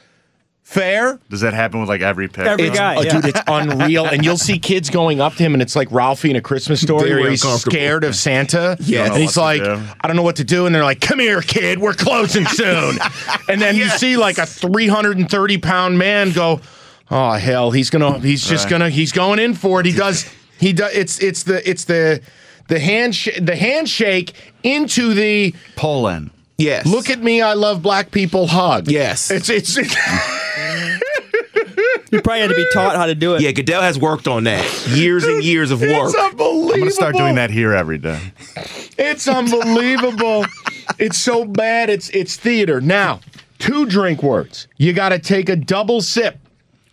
[0.63, 1.19] Fair?
[1.29, 2.45] Does that happen with like every pick?
[2.45, 3.19] Every It's, guy, oh, yeah.
[3.19, 4.05] dude, it's unreal.
[4.05, 6.79] And you'll see kids going up to him, and it's like Ralphie in a Christmas
[6.81, 8.77] story Very where he's scared of Santa.
[8.79, 9.81] Yeah, And he's like, do.
[9.99, 10.65] I don't know what to do.
[10.67, 12.97] And they're like, come here, kid, we're closing soon.
[13.49, 16.61] and then you see like a 330 pound man go,
[17.09, 18.69] oh, hell, he's going to, he's just Right.
[18.69, 19.85] going to, he's going in for it.
[19.85, 22.21] He does, he does, it's, it's the, it's the,
[22.69, 26.29] the handshake, the handshake into the Poland.
[26.57, 26.85] Yes.
[26.85, 28.87] look at me, I love black people hug.
[28.87, 29.31] Yes.
[29.31, 29.75] It's, it's,
[32.11, 33.41] You probably had to be taught how to do it.
[33.41, 34.87] Yeah, Goodell has worked on that.
[34.89, 35.89] Years and years of work.
[36.09, 36.73] it's unbelievable.
[36.73, 38.19] I'm gonna start doing that here every day.
[38.97, 40.45] It's unbelievable.
[40.99, 41.89] it's so bad.
[41.89, 42.81] It's it's theater.
[42.81, 43.21] Now,
[43.59, 44.67] two drink words.
[44.77, 46.37] You got to take a double sip.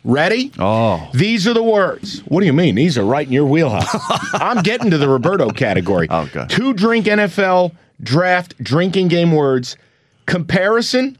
[0.04, 0.52] Ready?
[0.58, 1.10] Oh.
[1.12, 2.20] These are the words.
[2.20, 2.76] What do you mean?
[2.76, 3.88] These are right in your wheelhouse.
[4.34, 6.06] I'm getting to the Roberto category.
[6.08, 6.48] Oh, good.
[6.48, 9.76] Two drink NFL draft drinking game words.
[10.26, 11.18] Comparison,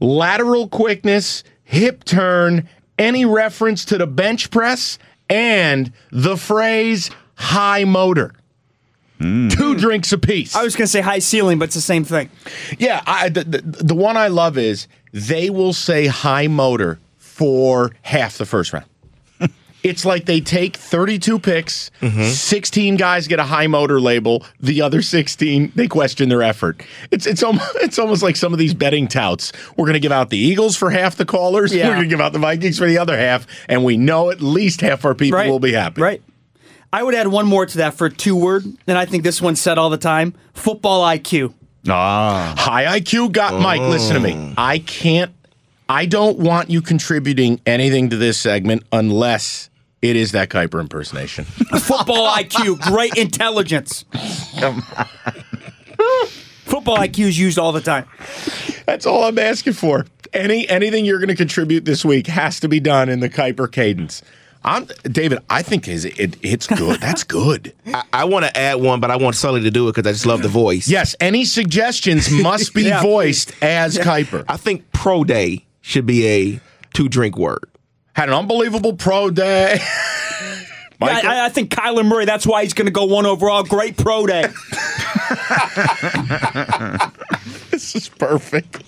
[0.00, 8.32] lateral quickness, hip turn, any reference to the bench press, and the phrase high motor.
[9.20, 9.50] Mm.
[9.50, 10.54] Two drinks apiece.
[10.54, 12.30] I was going to say high ceiling, but it's the same thing.
[12.78, 17.92] Yeah, I, the, the the one I love is they will say high motor for
[18.02, 18.86] half the first round.
[19.86, 25.00] It's like they take 32 picks, 16 guys get a high motor label, the other
[25.02, 26.82] 16 they question their effort.
[27.10, 29.52] It's it's almost it's almost like some of these betting touts.
[29.76, 31.88] We're going to give out the Eagles for half the callers, Yeah.
[31.88, 34.40] we're going to give out the Vikings for the other half, and we know at
[34.40, 35.48] least half our people Right.
[35.50, 36.00] will be happy.
[36.02, 36.22] Right.
[36.92, 39.60] I would add one more to that for two word, and I think this one's
[39.60, 41.52] said all the time football IQ.
[41.88, 42.54] Ah.
[42.56, 43.80] High IQ got Mike.
[43.80, 44.54] Listen to me.
[44.56, 45.32] I can't.
[45.88, 49.70] I don't want you contributing anything to this segment unless
[50.02, 51.44] it is that Kiper impersonation.
[51.80, 54.04] Football IQ, great intelligence.
[56.64, 58.06] Football IQ is used all the time.
[58.86, 60.06] That's all I'm asking for.
[60.32, 63.70] Any anything you're going to contribute this week has to be done in the Kiper
[63.70, 64.22] cadence.
[64.64, 65.38] I'm David.
[65.48, 67.00] I think is it, it's good.
[67.00, 67.72] That's good.
[67.86, 70.12] I, I want to add one, but I want Sully to do it because I
[70.12, 70.88] just love the voice.
[70.88, 71.14] Yes.
[71.20, 74.44] Any suggestions must be Yeah, voiced as Kiper.
[74.48, 76.60] I think pro day should be a
[76.92, 77.64] two drink word.
[78.16, 79.78] Had an unbelievable pro day.
[80.98, 81.30] Michael?
[81.30, 82.24] I, I think Kyler Murray.
[82.24, 83.62] That's why he's going to go one overall.
[83.62, 84.40] Great pro day.
[87.70, 88.82] this is perfect.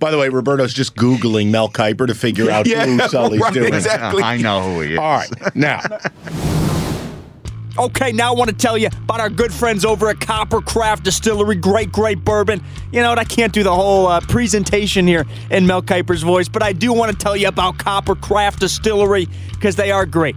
[0.00, 3.74] By the way, Roberto's just googling Mel Kiper to figure out who Sully's right, doing.
[3.74, 4.22] exactly.
[4.22, 4.98] I know who he is.
[4.98, 5.82] All right, now
[7.78, 11.54] Okay, now I want to tell you about our good friends over at Coppercraft Distillery.
[11.54, 12.60] Great, great bourbon.
[12.92, 13.18] You know what?
[13.18, 16.92] I can't do the whole uh, presentation here in Mel Kiper's voice, but I do
[16.92, 20.34] want to tell you about Coppercraft Distillery because they are great.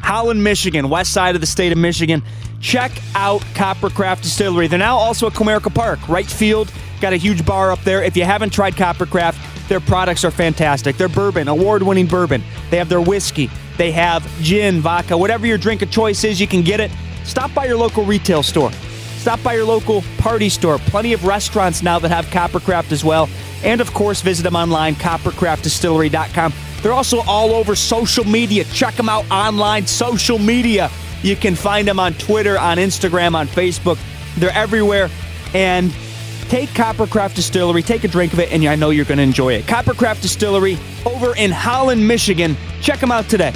[0.00, 2.22] Holland, Michigan, west side of the state of Michigan.
[2.60, 4.66] Check out Coppercraft Distillery.
[4.66, 6.70] They're now also at Comerica Park, right field.
[7.00, 8.02] Got a huge bar up there.
[8.02, 10.98] If you haven't tried Coppercraft, their products are fantastic.
[10.98, 12.42] Their bourbon, award winning bourbon.
[12.70, 13.50] They have their whiskey.
[13.76, 16.90] They have gin, vodka, whatever your drink of choice is, you can get it.
[17.24, 18.72] Stop by your local retail store.
[19.18, 20.78] Stop by your local party store.
[20.78, 23.28] Plenty of restaurants now that have Coppercraft as well.
[23.64, 26.52] And of course, visit them online, coppercraftdistillery.com.
[26.82, 28.64] They're also all over social media.
[28.64, 30.90] Check them out online, social media.
[31.22, 33.98] You can find them on Twitter, on Instagram, on Facebook.
[34.36, 35.10] They're everywhere.
[35.54, 35.92] And
[36.48, 39.54] take Coppercraft Distillery, take a drink of it, and I know you're going to enjoy
[39.54, 39.64] it.
[39.64, 42.56] Coppercraft Distillery over in Holland, Michigan.
[42.80, 43.54] Check them out today.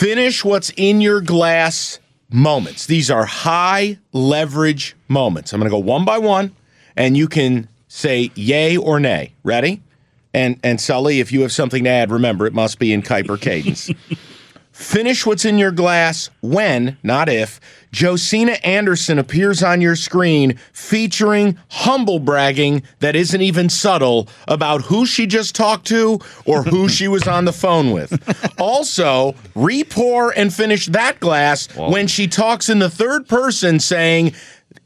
[0.00, 1.98] finish what's in your glass
[2.32, 2.86] moments.
[2.86, 5.52] These are high leverage moments.
[5.52, 6.56] I'm going to go one by one,
[6.96, 9.34] and you can say yay or nay.
[9.44, 9.82] Ready?
[10.32, 13.38] And and Sully, if you have something to add, remember it must be in Kiper
[13.42, 13.90] cadence.
[14.72, 17.60] Finish what's in your glass when, not if,
[17.92, 25.04] Josina Anderson appears on your screen featuring humble bragging that isn't even subtle about who
[25.04, 28.12] she just talked to or who she was on the phone with.
[28.60, 34.32] Also, repour and finish that glass when she talks in the third person saying,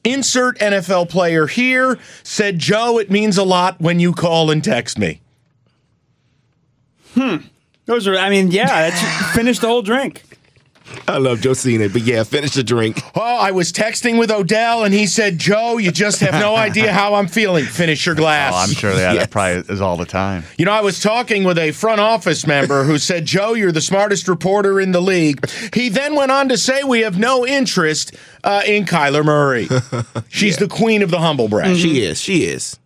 [0.03, 4.99] Insert NFL player here said, Joe, it means a lot when you call and text
[4.99, 5.21] me.
[7.15, 7.37] Hmm.
[7.87, 10.23] Those are, I mean, yeah, that's, finish the whole drink.
[11.09, 13.01] I love Josina, but yeah, finish the drink.
[13.17, 16.93] Oh, I was texting with Odell and he said, Joe, you just have no idea
[16.93, 17.65] how I'm feeling.
[17.65, 18.53] Finish your glass.
[18.55, 19.27] Oh, I'm sure that Yes.
[19.29, 20.45] probably is all the time.
[20.59, 23.81] You know, I was talking with a front office member who said, Joe, you're the
[23.81, 25.47] smartest reporter in the league.
[25.75, 29.69] He then went on to say, we have no interest uh, in Kyler Murray.
[30.29, 31.77] She's the queen of the humble brag.
[31.77, 32.21] She is.
[32.21, 32.79] She is.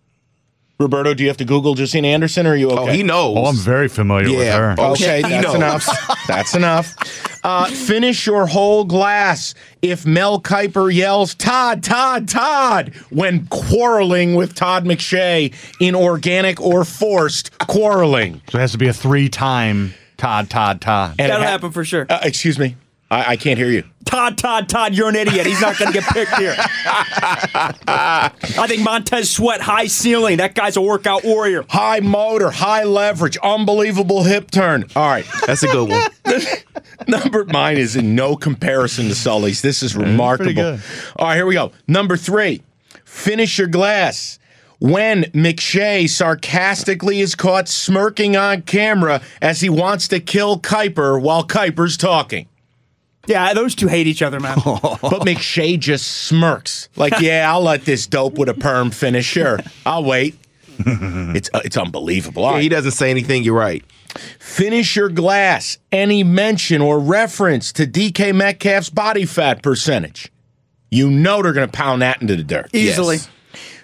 [0.79, 2.81] Roberto, do you have to Google Justine Anderson or are you okay?
[2.83, 3.37] Oh, he knows.
[3.37, 4.77] Oh, I'm very familiar with her.
[4.79, 5.55] Oh, Okay, that's knows.
[5.57, 5.89] enough.
[6.29, 6.95] That's enough.
[7.43, 14.55] Uh, finish your whole glass if Mel Kiper yells, Todd, Todd, Todd, when quarreling with
[14.55, 18.43] Todd McShay in organic or forced quarreling.
[18.51, 21.15] So it has to be a three-time Todd, Todd, Todd.
[21.19, 22.05] And That'll ha- happen for sure.
[22.11, 22.77] Uh, excuse me.
[23.11, 23.85] I, I can't hear you.
[24.05, 25.47] Todd, Todd, Todd, you're an idiot.
[25.47, 26.55] He's not going to get picked here.
[26.59, 28.31] I
[28.67, 30.39] think Montez Sweat, high ceiling.
[30.39, 31.65] That guy's a workout warrior.
[31.69, 34.85] High motor, high leverage, unbelievable hip turn.
[34.97, 35.27] All right.
[35.47, 36.11] That's a good one.
[37.09, 39.63] Number mine is in no comparison to Sully's.
[39.63, 40.53] This is remarkable.
[40.55, 40.81] good.
[41.17, 41.73] All right, here we go.
[41.87, 42.63] Number three,
[43.05, 44.39] finish your glass.
[44.81, 51.45] When McShay sarcastically is caught smirking on camera as he wants to kill Kiper while
[51.45, 52.49] Kiper's talking.
[53.29, 54.57] Yeah, those two hate each other, man.
[54.65, 56.89] But McShay just smirks.
[56.97, 59.27] Like, yeah, I'll let this dope with a perm finish.
[59.27, 60.39] Sure, I'll wait.
[61.35, 62.43] It's uh, it's unbelievable.
[62.45, 62.63] Yeah, right.
[62.63, 63.43] he doesn't say anything.
[63.43, 63.85] You're right.
[64.39, 65.77] Finish your glass.
[65.93, 70.33] Any mention or reference to DK Metcalf's body fat percentage.
[70.91, 72.71] You know they're going to pound that into the dirt.
[72.73, 73.17] Easily.
[73.17, 73.29] Yes.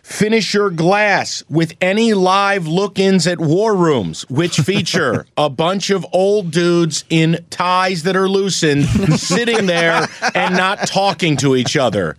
[0.04, 5.88] Finish your glass with any live look ins at war rooms, which feature a bunch
[5.88, 8.84] of old dudes in ties that are loosened,
[9.18, 12.18] sitting there and not talking to each other.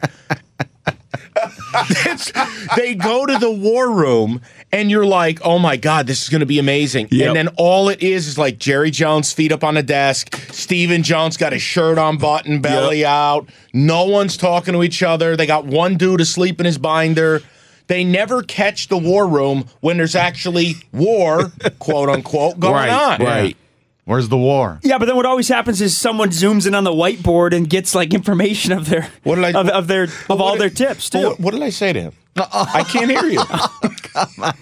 [2.75, 6.39] They go to the war room and you're like, oh my God, this is going
[6.39, 7.09] to be amazing.
[7.11, 7.27] Yep.
[7.27, 10.35] And then all it is is like Jerry Jones' feet up on the desk.
[10.51, 13.47] Stephen Jones got his shirt on button, belly out.
[13.73, 15.37] No one's talking to each other.
[15.37, 17.43] They got one dude asleep in his binder.
[17.87, 23.19] They never catch the war room when there's actually war, quote unquote, going right.
[23.19, 23.25] on.
[23.25, 23.57] Right.
[24.05, 24.79] Where's the war?
[24.83, 27.95] Yeah, but then what always happens is someone zooms in on the whiteboard and gets
[27.95, 31.09] like information of their What did I- of, of their of all did- their tips
[31.09, 31.29] too.
[31.29, 32.13] What, what did I say to him?
[32.37, 33.39] I can't hear you.
[33.39, 34.53] come on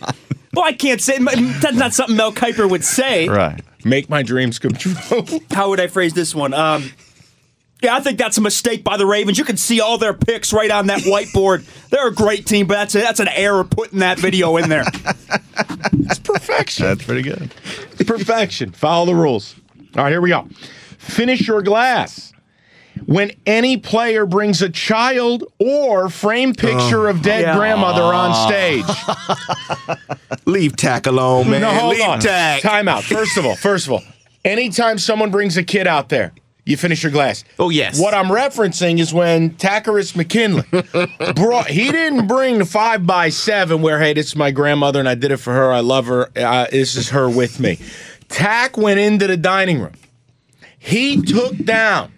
[0.53, 3.27] well, I can't say that's not something Mel Kiper would say.
[3.27, 3.59] Right.
[3.83, 4.93] Make my dreams come true.
[5.51, 6.53] How would I phrase this one?
[6.53, 6.91] Um,
[7.83, 9.37] yeah, I think that's a mistake by the Ravens.
[9.37, 11.65] You can see all their picks right on that whiteboard.
[11.89, 14.85] They're a great team, but that's a, that's an error putting that video in there.
[15.95, 16.85] It's perfection.
[16.85, 17.53] That's pretty good.
[18.05, 18.71] Perfection.
[18.71, 19.55] Follow the rules.
[19.95, 20.47] All right, here we go.
[20.97, 22.33] Finish your glass.
[23.05, 27.57] When any player brings a child or frame picture of dead oh, Yeah.
[27.57, 28.47] grandmother on ah.
[28.47, 30.37] stage.
[30.45, 31.61] Leave tack alone, man.
[31.61, 32.19] No, hold Leave on.
[32.19, 32.61] tack.
[32.61, 33.03] Time out.
[33.03, 34.03] First of all, first of all,
[34.43, 36.33] anytime someone brings a kid out there,
[36.65, 37.43] you finish your glass.
[37.59, 37.99] Oh, yes.
[37.99, 40.63] What I'm referencing is when Takkarist McKinley
[41.35, 41.67] brought.
[41.67, 45.15] He didn't bring the five by seven where, hey, this is my grandmother and I
[45.15, 45.73] did it for her.
[45.73, 46.29] I love her.
[46.35, 47.79] Uh, this is her with me.
[48.29, 49.93] Tack went into the dining room.
[50.79, 52.11] He took down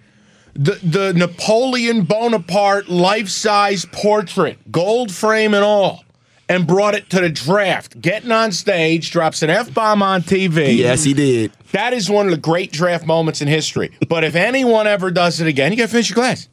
[0.54, 6.05] the the Napoleon Bonaparte life size portrait, gold frame and all,
[6.48, 8.00] and brought it to the draft.
[8.00, 10.78] Getting on stage, drops an f bomb on TV.
[10.78, 11.52] Yes, he did.
[11.72, 13.92] That is one of the great draft moments in history.
[14.08, 16.48] But if anyone ever does it again, you got to finish your glass.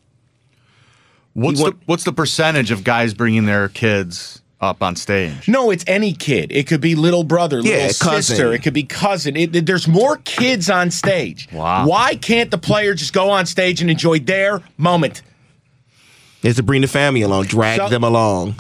[1.35, 5.49] What's You the what's the percentage of guys bringing their kids up on stage?
[5.49, 6.53] No, it's any kid.
[6.53, 8.23] It could be little brother, little Yeah, cousin.
[8.23, 8.53] sister.
[8.53, 9.37] It could be cousin.
[9.37, 11.49] It, there's more kids on stage.
[11.53, 11.87] Wow.
[11.87, 15.23] Why can't the player just go on stage and enjoy their moment?
[16.43, 18.57] Is to bring the family along, drag So- them along.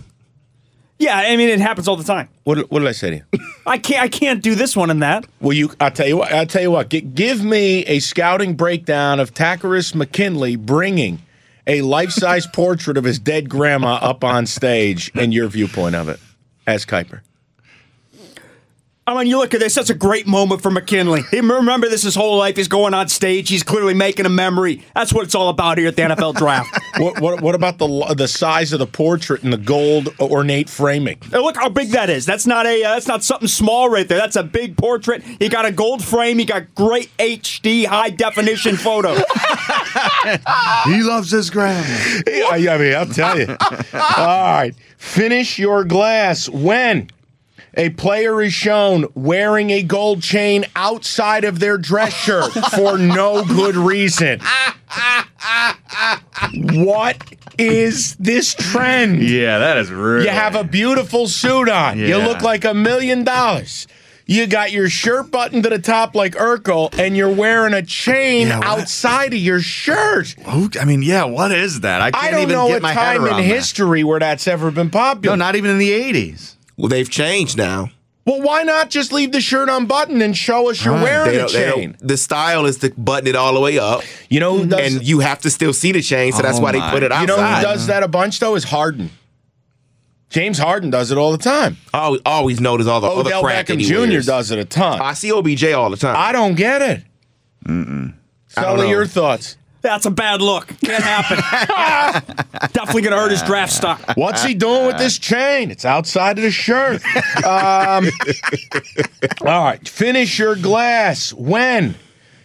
[1.03, 2.29] Yeah, I mean it happens all the time.
[2.45, 3.45] What, what did I say to you?
[3.67, 5.27] I can't I can't do this one and that.
[5.41, 5.73] Well, you.
[5.81, 6.33] I'll tell you what.
[6.33, 6.91] I'll tell you what.
[6.91, 11.21] G- give me a scouting breakdown of Takkarist McKinley bringing
[11.67, 16.21] a life-size portrait of his dead grandma up on stage, and your viewpoint of it
[16.69, 17.23] as Kiper.
[19.05, 19.75] I mean, you look at this.
[19.75, 21.23] That's a great moment for McKinley.
[21.33, 22.57] He remember this his whole life.
[22.57, 23.49] He's going on stage.
[23.49, 24.85] He's clearly making a memory.
[24.95, 26.79] That's what it's all about here at the NFL Draft.
[26.99, 31.17] What, what, what about the the size of the portrait and the gold ornate framing?
[31.31, 32.27] Hey, look how big that is.
[32.27, 32.85] That's not a.
[32.85, 34.19] Uh, that's not something small right there.
[34.19, 35.23] That's a big portrait.
[35.23, 36.39] He got a gold frame.
[36.39, 39.17] He got great HD high definition photo.
[40.85, 41.83] He loves his grandma.
[42.27, 43.47] Yeah, I mean, I'll tell you.
[43.93, 47.09] All right, finish your glass when
[47.75, 53.45] a player is shown wearing a gold chain outside of their dress shirt for no
[53.45, 54.41] good reason.
[56.75, 57.23] What
[57.59, 59.23] is this trend?
[59.23, 60.25] Yeah, that is real.
[60.25, 61.99] You have a beautiful suit on.
[61.99, 63.87] You look like a million dollars.
[64.25, 68.47] You got your shirt buttoned to the top like Urkel, and you're wearing a chain
[68.49, 70.37] Yeah, outside of your shirt.
[70.47, 71.25] I mean, yeah.
[71.25, 72.01] What is that?
[72.01, 73.43] I can't I don't even know get a my time in around that.
[73.43, 75.37] history where that's ever been popular.
[75.37, 76.52] No, not even in the '80s.
[76.77, 77.91] Well, they've changed now.
[78.27, 81.39] well, why not just leave the shirt unbuttoned and show us you're wearing They a
[81.41, 81.97] don't- they don't- chain?
[82.01, 84.95] the style is to button it all the way up, You know who does?
[84.95, 86.91] and you have to still see the chain, so that's Oh why they my.
[86.93, 87.21] put it outside.
[87.23, 87.57] you know outside.
[87.69, 89.11] who does that a bunch though is Harden.
[90.31, 91.77] James Harden does it all the time.
[91.93, 93.99] I always, always notice all the other Odell crap Beckham that he Jr.
[93.99, 94.27] wears.
[94.27, 94.99] does it a ton.
[95.01, 96.17] I see OBJ all the time.
[96.17, 97.03] I don't get it.
[97.67, 98.15] don't
[98.49, 98.89] Sully, know.
[98.89, 99.57] your thoughts?
[99.83, 100.69] That's a bad look.
[100.81, 102.37] Can't happen.
[102.73, 104.01] Definitely gonna hurt his draft stock.
[104.15, 105.71] What's he doing with this chain?
[105.71, 107.05] It's outside of the shirt.
[107.45, 108.09] Um,
[109.41, 111.97] all right, finish your glass when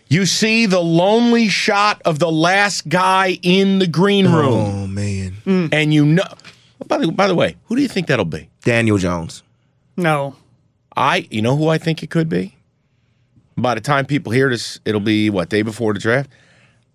[0.10, 5.36] you see the lonely shot of the last guy in the green room, oh man,
[5.72, 6.24] and you know.
[6.88, 8.50] By the, by the way, who do you think that'll be?
[8.62, 9.44] Daniel Jones.
[9.96, 10.36] No.
[10.96, 12.56] I, you know who I think it could be?
[13.58, 16.30] By the time people hear this, it'll be what, day before the draft?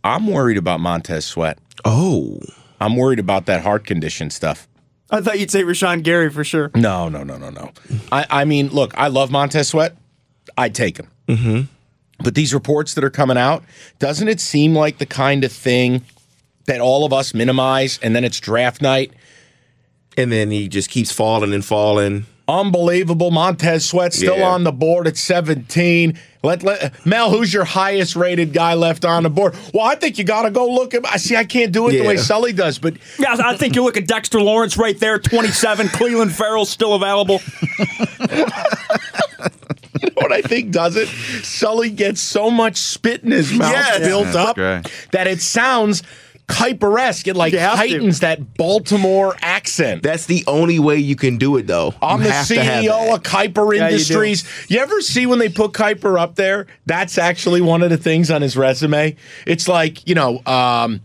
[0.04, 1.58] I'm worried about Montez Sweat.
[1.84, 2.40] Oh,
[2.80, 4.68] I'm worried about that heart condition stuff.
[5.10, 6.70] I thought you'd say Rashan Gary for sure.
[6.74, 7.70] No, no, no, no, no.
[8.10, 9.96] I, I mean, look, I love Montez Sweat.
[10.56, 11.08] I'd take him.
[11.28, 11.60] Mm-hmm.
[12.24, 13.64] But these reports that are coming out,
[13.98, 16.04] doesn't it seem like the kind of thing
[16.66, 19.12] that all of us minimize and then it's draft night?
[20.16, 22.26] and then he just keeps falling and falling.
[22.48, 23.30] Unbelievable.
[23.30, 24.48] Montez Sweat still Yeah.
[24.48, 26.18] on the board at 17.
[26.42, 29.54] Let, let Mel, who's your highest rated guy left on the board?
[29.72, 31.06] Well, I think you got to go look at.
[31.06, 31.36] I see.
[31.36, 34.08] I can't do it the way Sully does, but Yeah, I think you look at
[34.08, 35.86] Dexter Lawrence right there, 27.
[35.90, 37.40] Clelin Ferrell still available.
[40.00, 41.08] you know what I think does it?
[41.44, 43.98] Sully gets so much spit in his mouth Yes.
[44.00, 44.82] built That's up great.
[45.12, 46.02] that it sounds
[46.48, 47.28] Kiper-esque.
[47.28, 47.76] It like You have to.
[47.78, 50.02] heightens that Baltimore accent.
[50.02, 51.94] That's the only way you can do it, though.
[52.02, 53.92] I'm You the have to have CEO of Kiper Yeah, you.
[53.92, 54.44] Industries.
[54.68, 56.66] You, ever see when they put Kiper up there?
[56.86, 59.16] That's actually one of the things on his resume.
[59.46, 61.00] It's like, you know, um,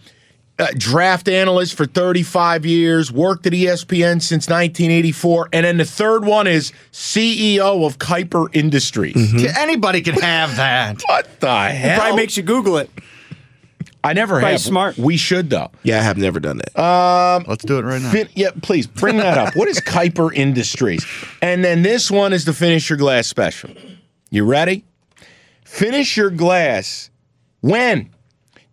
[0.60, 5.50] uh, draft analyst for 35 years, worked at ESPN since 1984.
[5.54, 9.16] And then the third one is CEO of Kiper Industries.
[9.16, 9.56] Mm-hmm.
[9.56, 11.02] Anybody can have that.
[11.08, 11.92] What the hell?
[11.94, 12.90] It Probably makes you Google it.
[14.08, 14.62] I never Probably have.
[14.62, 14.98] smart.
[14.98, 15.70] We should, though.
[15.84, 16.80] Yeah, I have never done that.
[16.82, 18.12] Um, Let's do it right now.
[18.12, 19.56] Fin- yeah, please bring that up.
[19.56, 21.06] What is Kiper Industries?
[21.42, 23.72] And then this one is the Finish Your Glass special.
[24.30, 24.86] You ready?
[25.66, 27.10] Finish Your Glass
[27.62, 28.10] when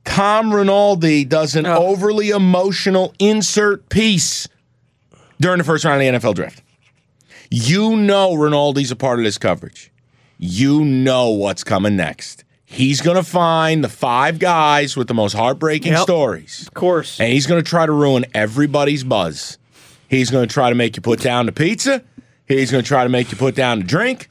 [0.04, 1.86] Tom Rinaldi does an Oh.
[1.86, 4.46] overly emotional insert piece
[5.40, 6.62] during the first round of the NFL draft.
[7.50, 9.90] You know Rinaldi's a part of this coverage.
[10.38, 12.43] you know what's coming next.
[12.66, 16.02] He's going to find the five guys with the most heartbreaking Yep.
[16.02, 16.64] stories.
[16.66, 17.20] Of course.
[17.20, 19.58] And he's going to try to ruin everybody's buzz.
[20.08, 22.02] He's going to try to make you put down the pizza.
[22.46, 24.28] He's going to try to make you put down the drink.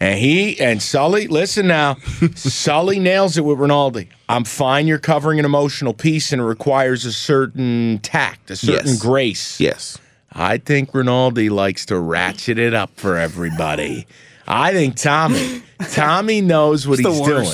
[0.00, 1.94] And he and Sully, listen now,
[2.34, 4.08] Sully nails it with Rinaldi.
[4.28, 8.88] I'm fine you're covering an emotional piece and it requires a certain tact, a certain
[8.92, 8.98] Yes.
[9.02, 9.60] grace.
[9.60, 9.98] Yes.
[10.32, 14.06] I think Rinaldi likes to ratchet it up for everybody.
[14.48, 15.62] I think Tommy,
[15.92, 17.44] Tommy knows what It's he's doing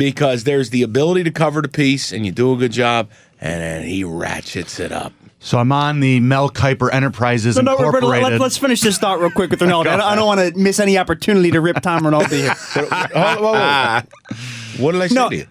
[0.00, 3.60] because there's the ability to cover the piece and you do a good job, and
[3.60, 5.12] then he ratchets it up.
[5.40, 8.40] So I'm on the Mel Kiper Enterprises So no, Roberto, Incorporated.
[8.40, 9.90] let, us finish this thought real quick with Rinaldi.
[9.90, 12.54] I don't, I don't want to miss any opportunity to rip Tom Rinaldi here.
[12.54, 14.06] Hold- hold on.
[14.78, 15.28] what did I say No.
[15.30, 15.46] to you?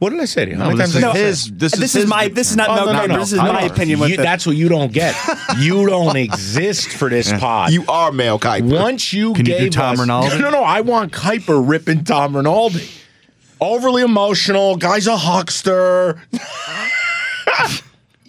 [0.00, 0.56] What did I say to you?
[0.58, 1.52] How No, this is did his.
[1.52, 3.08] This this is his my this is not Oh, Mel no, no, Kiper.
[3.08, 3.18] no.
[3.20, 5.14] This is my don't- opinion with you- That's what you don't get.
[5.58, 7.70] You don't exist for this pod.
[7.70, 8.80] You are Mel Kiper.
[8.80, 10.38] Once you Can you gave do Tom us, Rinaldi?
[10.40, 12.86] No, no, I want Kiper ripping Tom Rinaldi.
[13.64, 14.76] Overly emotional.
[14.76, 16.20] Guy's a huckster.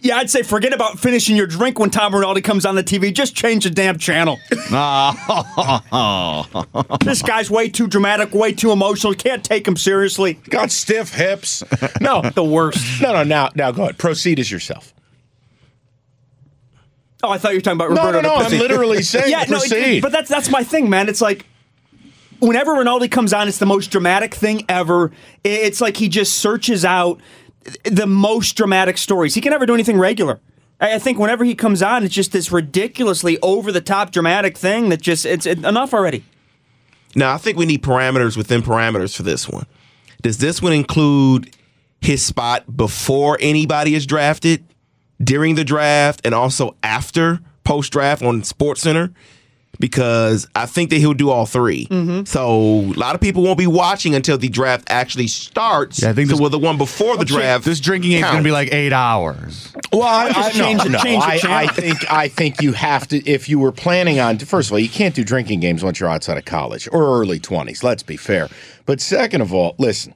[0.01, 3.11] Yeah, I'd say forget about finishing your drink when Tom Rinaldi comes on the TV.
[3.11, 4.37] Just change the damn channel.
[7.03, 9.15] this guy's way too dramatic, way too emotional.
[9.15, 10.33] Can't take him seriously.
[10.51, 11.63] Got stiff hips.
[12.01, 13.01] No, The worst.
[13.01, 13.23] no, no.
[13.23, 13.97] Now, now, go ahead.
[13.97, 14.93] Proceed as yourself.
[17.23, 18.21] Oh, I thought you were talking about No, Roberto.
[18.21, 18.43] no, no.
[18.47, 19.97] the I'm literally saying yeah, no, proceed.
[19.97, 21.09] it- but that's that's my thing, man.
[21.09, 21.47] It's like
[22.39, 25.11] whenever Rinaldi comes on, it's the most dramatic thing ever.
[25.43, 27.19] It's like he just searches out
[27.83, 29.33] the most dramatic stories.
[29.33, 30.39] He can never do anything regular.
[30.79, 34.89] I think whenever he comes on, it's just this ridiculously over the top dramatic thing
[34.89, 36.23] that just it's it, enough already.
[37.15, 39.65] Now, I think we need parameters within parameters for this one.
[40.21, 41.55] Does this one include
[42.01, 44.65] his spot before anybody is drafted,
[45.23, 49.13] during the draft, and also after post draft on Sports Center?
[49.79, 52.25] Because I think that he'll do all 3 Mm-hmm.
[52.25, 56.01] So a lot of people won't be watching until the draft actually starts.
[56.01, 57.65] Yeah, I think so this- will the one before the draft.
[57.65, 59.73] This drinking game's going to be like eight hours.
[59.91, 61.63] Well, I, just I- change the- no, change the I.
[61.63, 64.37] I think I think you have to if you were planning on.
[64.39, 67.39] First of all, you can't do drinking games once you're outside of college or early
[67.39, 67.83] twenties.
[67.83, 68.49] Let's be fair.
[68.85, 70.13] But second of all, listen,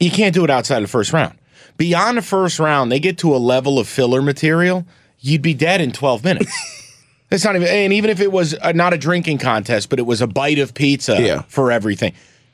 [0.00, 1.38] you can't do it outside of the first round.
[1.76, 4.86] Beyond the first round, they get to a level of filler material.
[5.20, 6.52] You'd be dead in twelve minutes.
[7.30, 10.06] It's not even, and even if it was uh not a drinking contest, but it
[10.06, 11.42] was a bite of pizza Yeah.
[11.48, 12.12] for everything,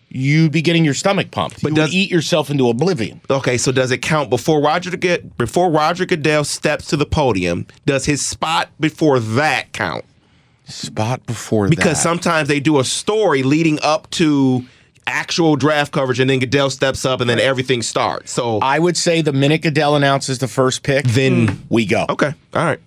[0.09, 1.63] you'd be getting your stomach pumped.
[1.63, 3.21] But you does- eat yourself into oblivion.
[3.31, 7.67] Okay, so does it count before Roger get before Roger Goodell steps to the podium?
[7.87, 10.05] Does his spot before that count?
[10.65, 12.03] Spot before Because that.
[12.03, 14.65] sometimes they do a story leading up to
[15.07, 18.31] actual draft coverage, and then Goodell steps up, and then everything starts.
[18.33, 22.07] So I would say the minute Goodell announces the first pick, then we go.
[22.09, 22.79] okay, all right.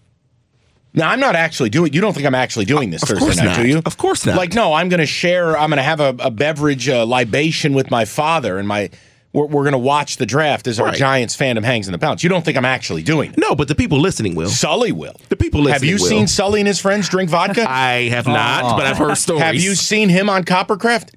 [0.95, 1.93] Now I'm not actually doing.
[1.93, 3.61] You don't think I'm actually doing this Of Thursday night, not.
[3.61, 3.81] do you?
[3.85, 4.37] Of course not.
[4.37, 5.57] Like no, I'm going to share.
[5.57, 8.89] I'm going to have a, a beverage uh, libation with my father, and my
[9.33, 12.23] we're, we're going to watch the draft as our Giants fandom hangs in the balance.
[12.23, 13.37] You don't think I'm actually doing it?
[13.37, 14.47] No, but the people listening will.
[14.49, 15.19] Sully will.
[15.27, 15.73] The people listening.
[15.73, 16.09] Have you will.
[16.09, 17.65] seen Sully and his friends drink vodka?
[17.69, 19.43] I have not, but I've heard stories.
[19.43, 21.13] Have you seen him on Coppercraft?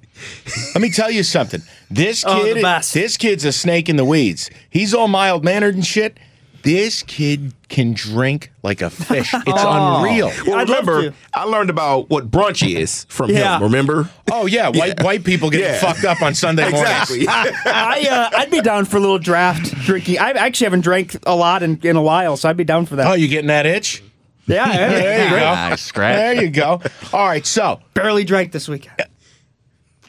[0.75, 1.61] Let me tell you something.
[1.89, 2.93] This Oh, kid, the best.
[2.93, 4.49] this kid's a snake in the weeds.
[4.69, 6.19] He's all mild mannered and shit.
[6.63, 9.33] This kid can drink like a fish.
[9.47, 10.31] It's unreal.
[10.45, 11.13] Well, I'd remember.
[11.33, 13.57] I learned about what brunch is from Yeah.
[13.57, 13.63] him.
[13.63, 14.09] Remember?
[14.31, 15.79] Oh yeah, white white people get Yeah.
[15.79, 17.11] fucked up on Sunday mornings.
[17.11, 17.27] Exactly.
[17.27, 20.19] I uh, I'd be down for a little draft drinking.
[20.19, 22.95] I actually haven't drank a lot in, in a while, so I'd be down for
[22.97, 23.07] that.
[23.07, 24.03] Oh, you getting that itch?
[24.45, 25.35] yeah, yeah, There you go.
[25.39, 26.15] Nice scratch.
[26.17, 26.81] There you go.
[27.13, 27.45] All right.
[27.45, 28.95] So, barely drank this weekend.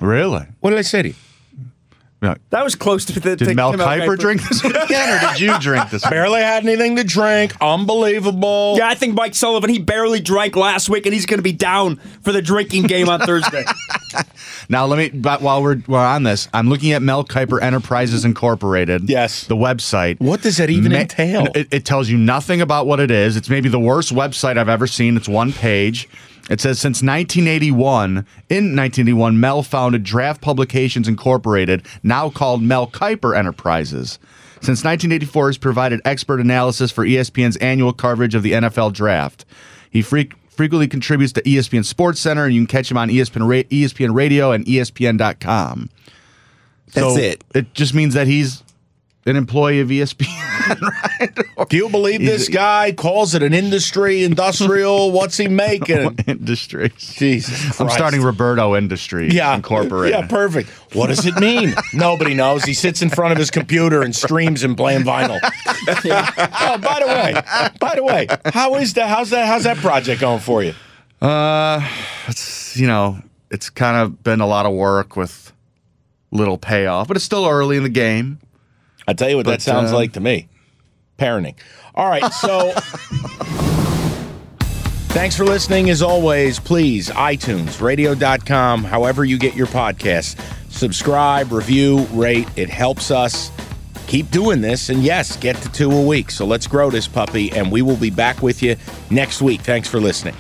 [0.01, 0.46] Really?
[0.61, 1.14] what did I say to you?
[2.22, 2.34] Yeah.
[2.50, 3.36] That was close to the.
[3.36, 6.02] Did to- Mel to Kiper drink this weekend, or did you drink this?
[6.02, 6.10] weekend?
[6.10, 7.54] Barely had anything to drink.
[7.60, 8.74] Unbelievable.
[8.76, 9.70] Yeah, I think Mike Sullivan.
[9.70, 13.08] He barely drank last week, and he's going to be down for the drinking game
[13.08, 13.64] on Thursday.
[14.68, 15.08] Now let me.
[15.18, 19.08] But while we're we're on this, I'm looking at Mel Kiper Enterprises Incorporated.
[19.10, 19.44] Yes.
[19.44, 20.20] the website.
[20.20, 21.48] What does that even entail?
[21.56, 23.36] It, it tells you nothing about what it is.
[23.36, 25.16] It's maybe the worst website I've ever seen.
[25.16, 26.08] It's one page.
[26.51, 33.38] It says since 1981, in 1981, Mel founded Draft Publications Incorporated, now called Mel Kiper
[33.38, 34.18] Enterprises.
[34.57, 39.44] Since 1984, he's provided expert analysis for ESPN's annual coverage of the NFL Draft.
[39.90, 43.48] He freak, frequently contributes to ESPN Sports Center, and you can catch him on ESPN,
[43.48, 45.88] ra- ESPN Radio and ESPN.com.
[46.92, 47.44] That's So it.
[47.55, 48.64] It just means that he's
[49.26, 51.66] an employee of ESPN.
[51.68, 55.12] Do you believe this guy calls it an industry, industrial?
[55.12, 56.18] What's he making?
[56.26, 56.92] Industries.
[56.96, 57.80] Jesus Christ.
[57.80, 60.18] I'm starting Roberto Industries yeah, Incorporated.
[60.18, 60.70] Yeah, perfect.
[60.94, 61.74] What does it mean?
[61.92, 62.64] Nobody knows.
[62.64, 65.38] He sits in front of his computer and streams and playing vinyl.
[65.42, 69.08] oh, by the way, by the way, how is that?
[69.08, 69.46] How's that?
[69.46, 70.74] How's that project going for you?
[71.20, 71.86] Uh,
[72.28, 73.18] It's, you know,
[73.50, 75.52] it's kind of been a lot of work with
[76.30, 78.38] little payoff, but it's still early in the game.
[79.11, 80.48] I tell you what that sounds uh, like to me.
[81.18, 81.56] Parenting.
[81.96, 82.70] All right, so
[85.08, 85.90] thanks for listening.
[85.90, 90.40] As always, please, iTunes, radio.com, however you get your podcasts,
[90.70, 92.46] subscribe, review, rate.
[92.54, 93.50] It helps us
[94.06, 94.88] keep doing this.
[94.88, 96.30] And yes, get to two a week.
[96.30, 98.76] So let's grow this puppy, and we will be back with you
[99.11, 99.62] next week.
[99.62, 100.36] Thanks for listening.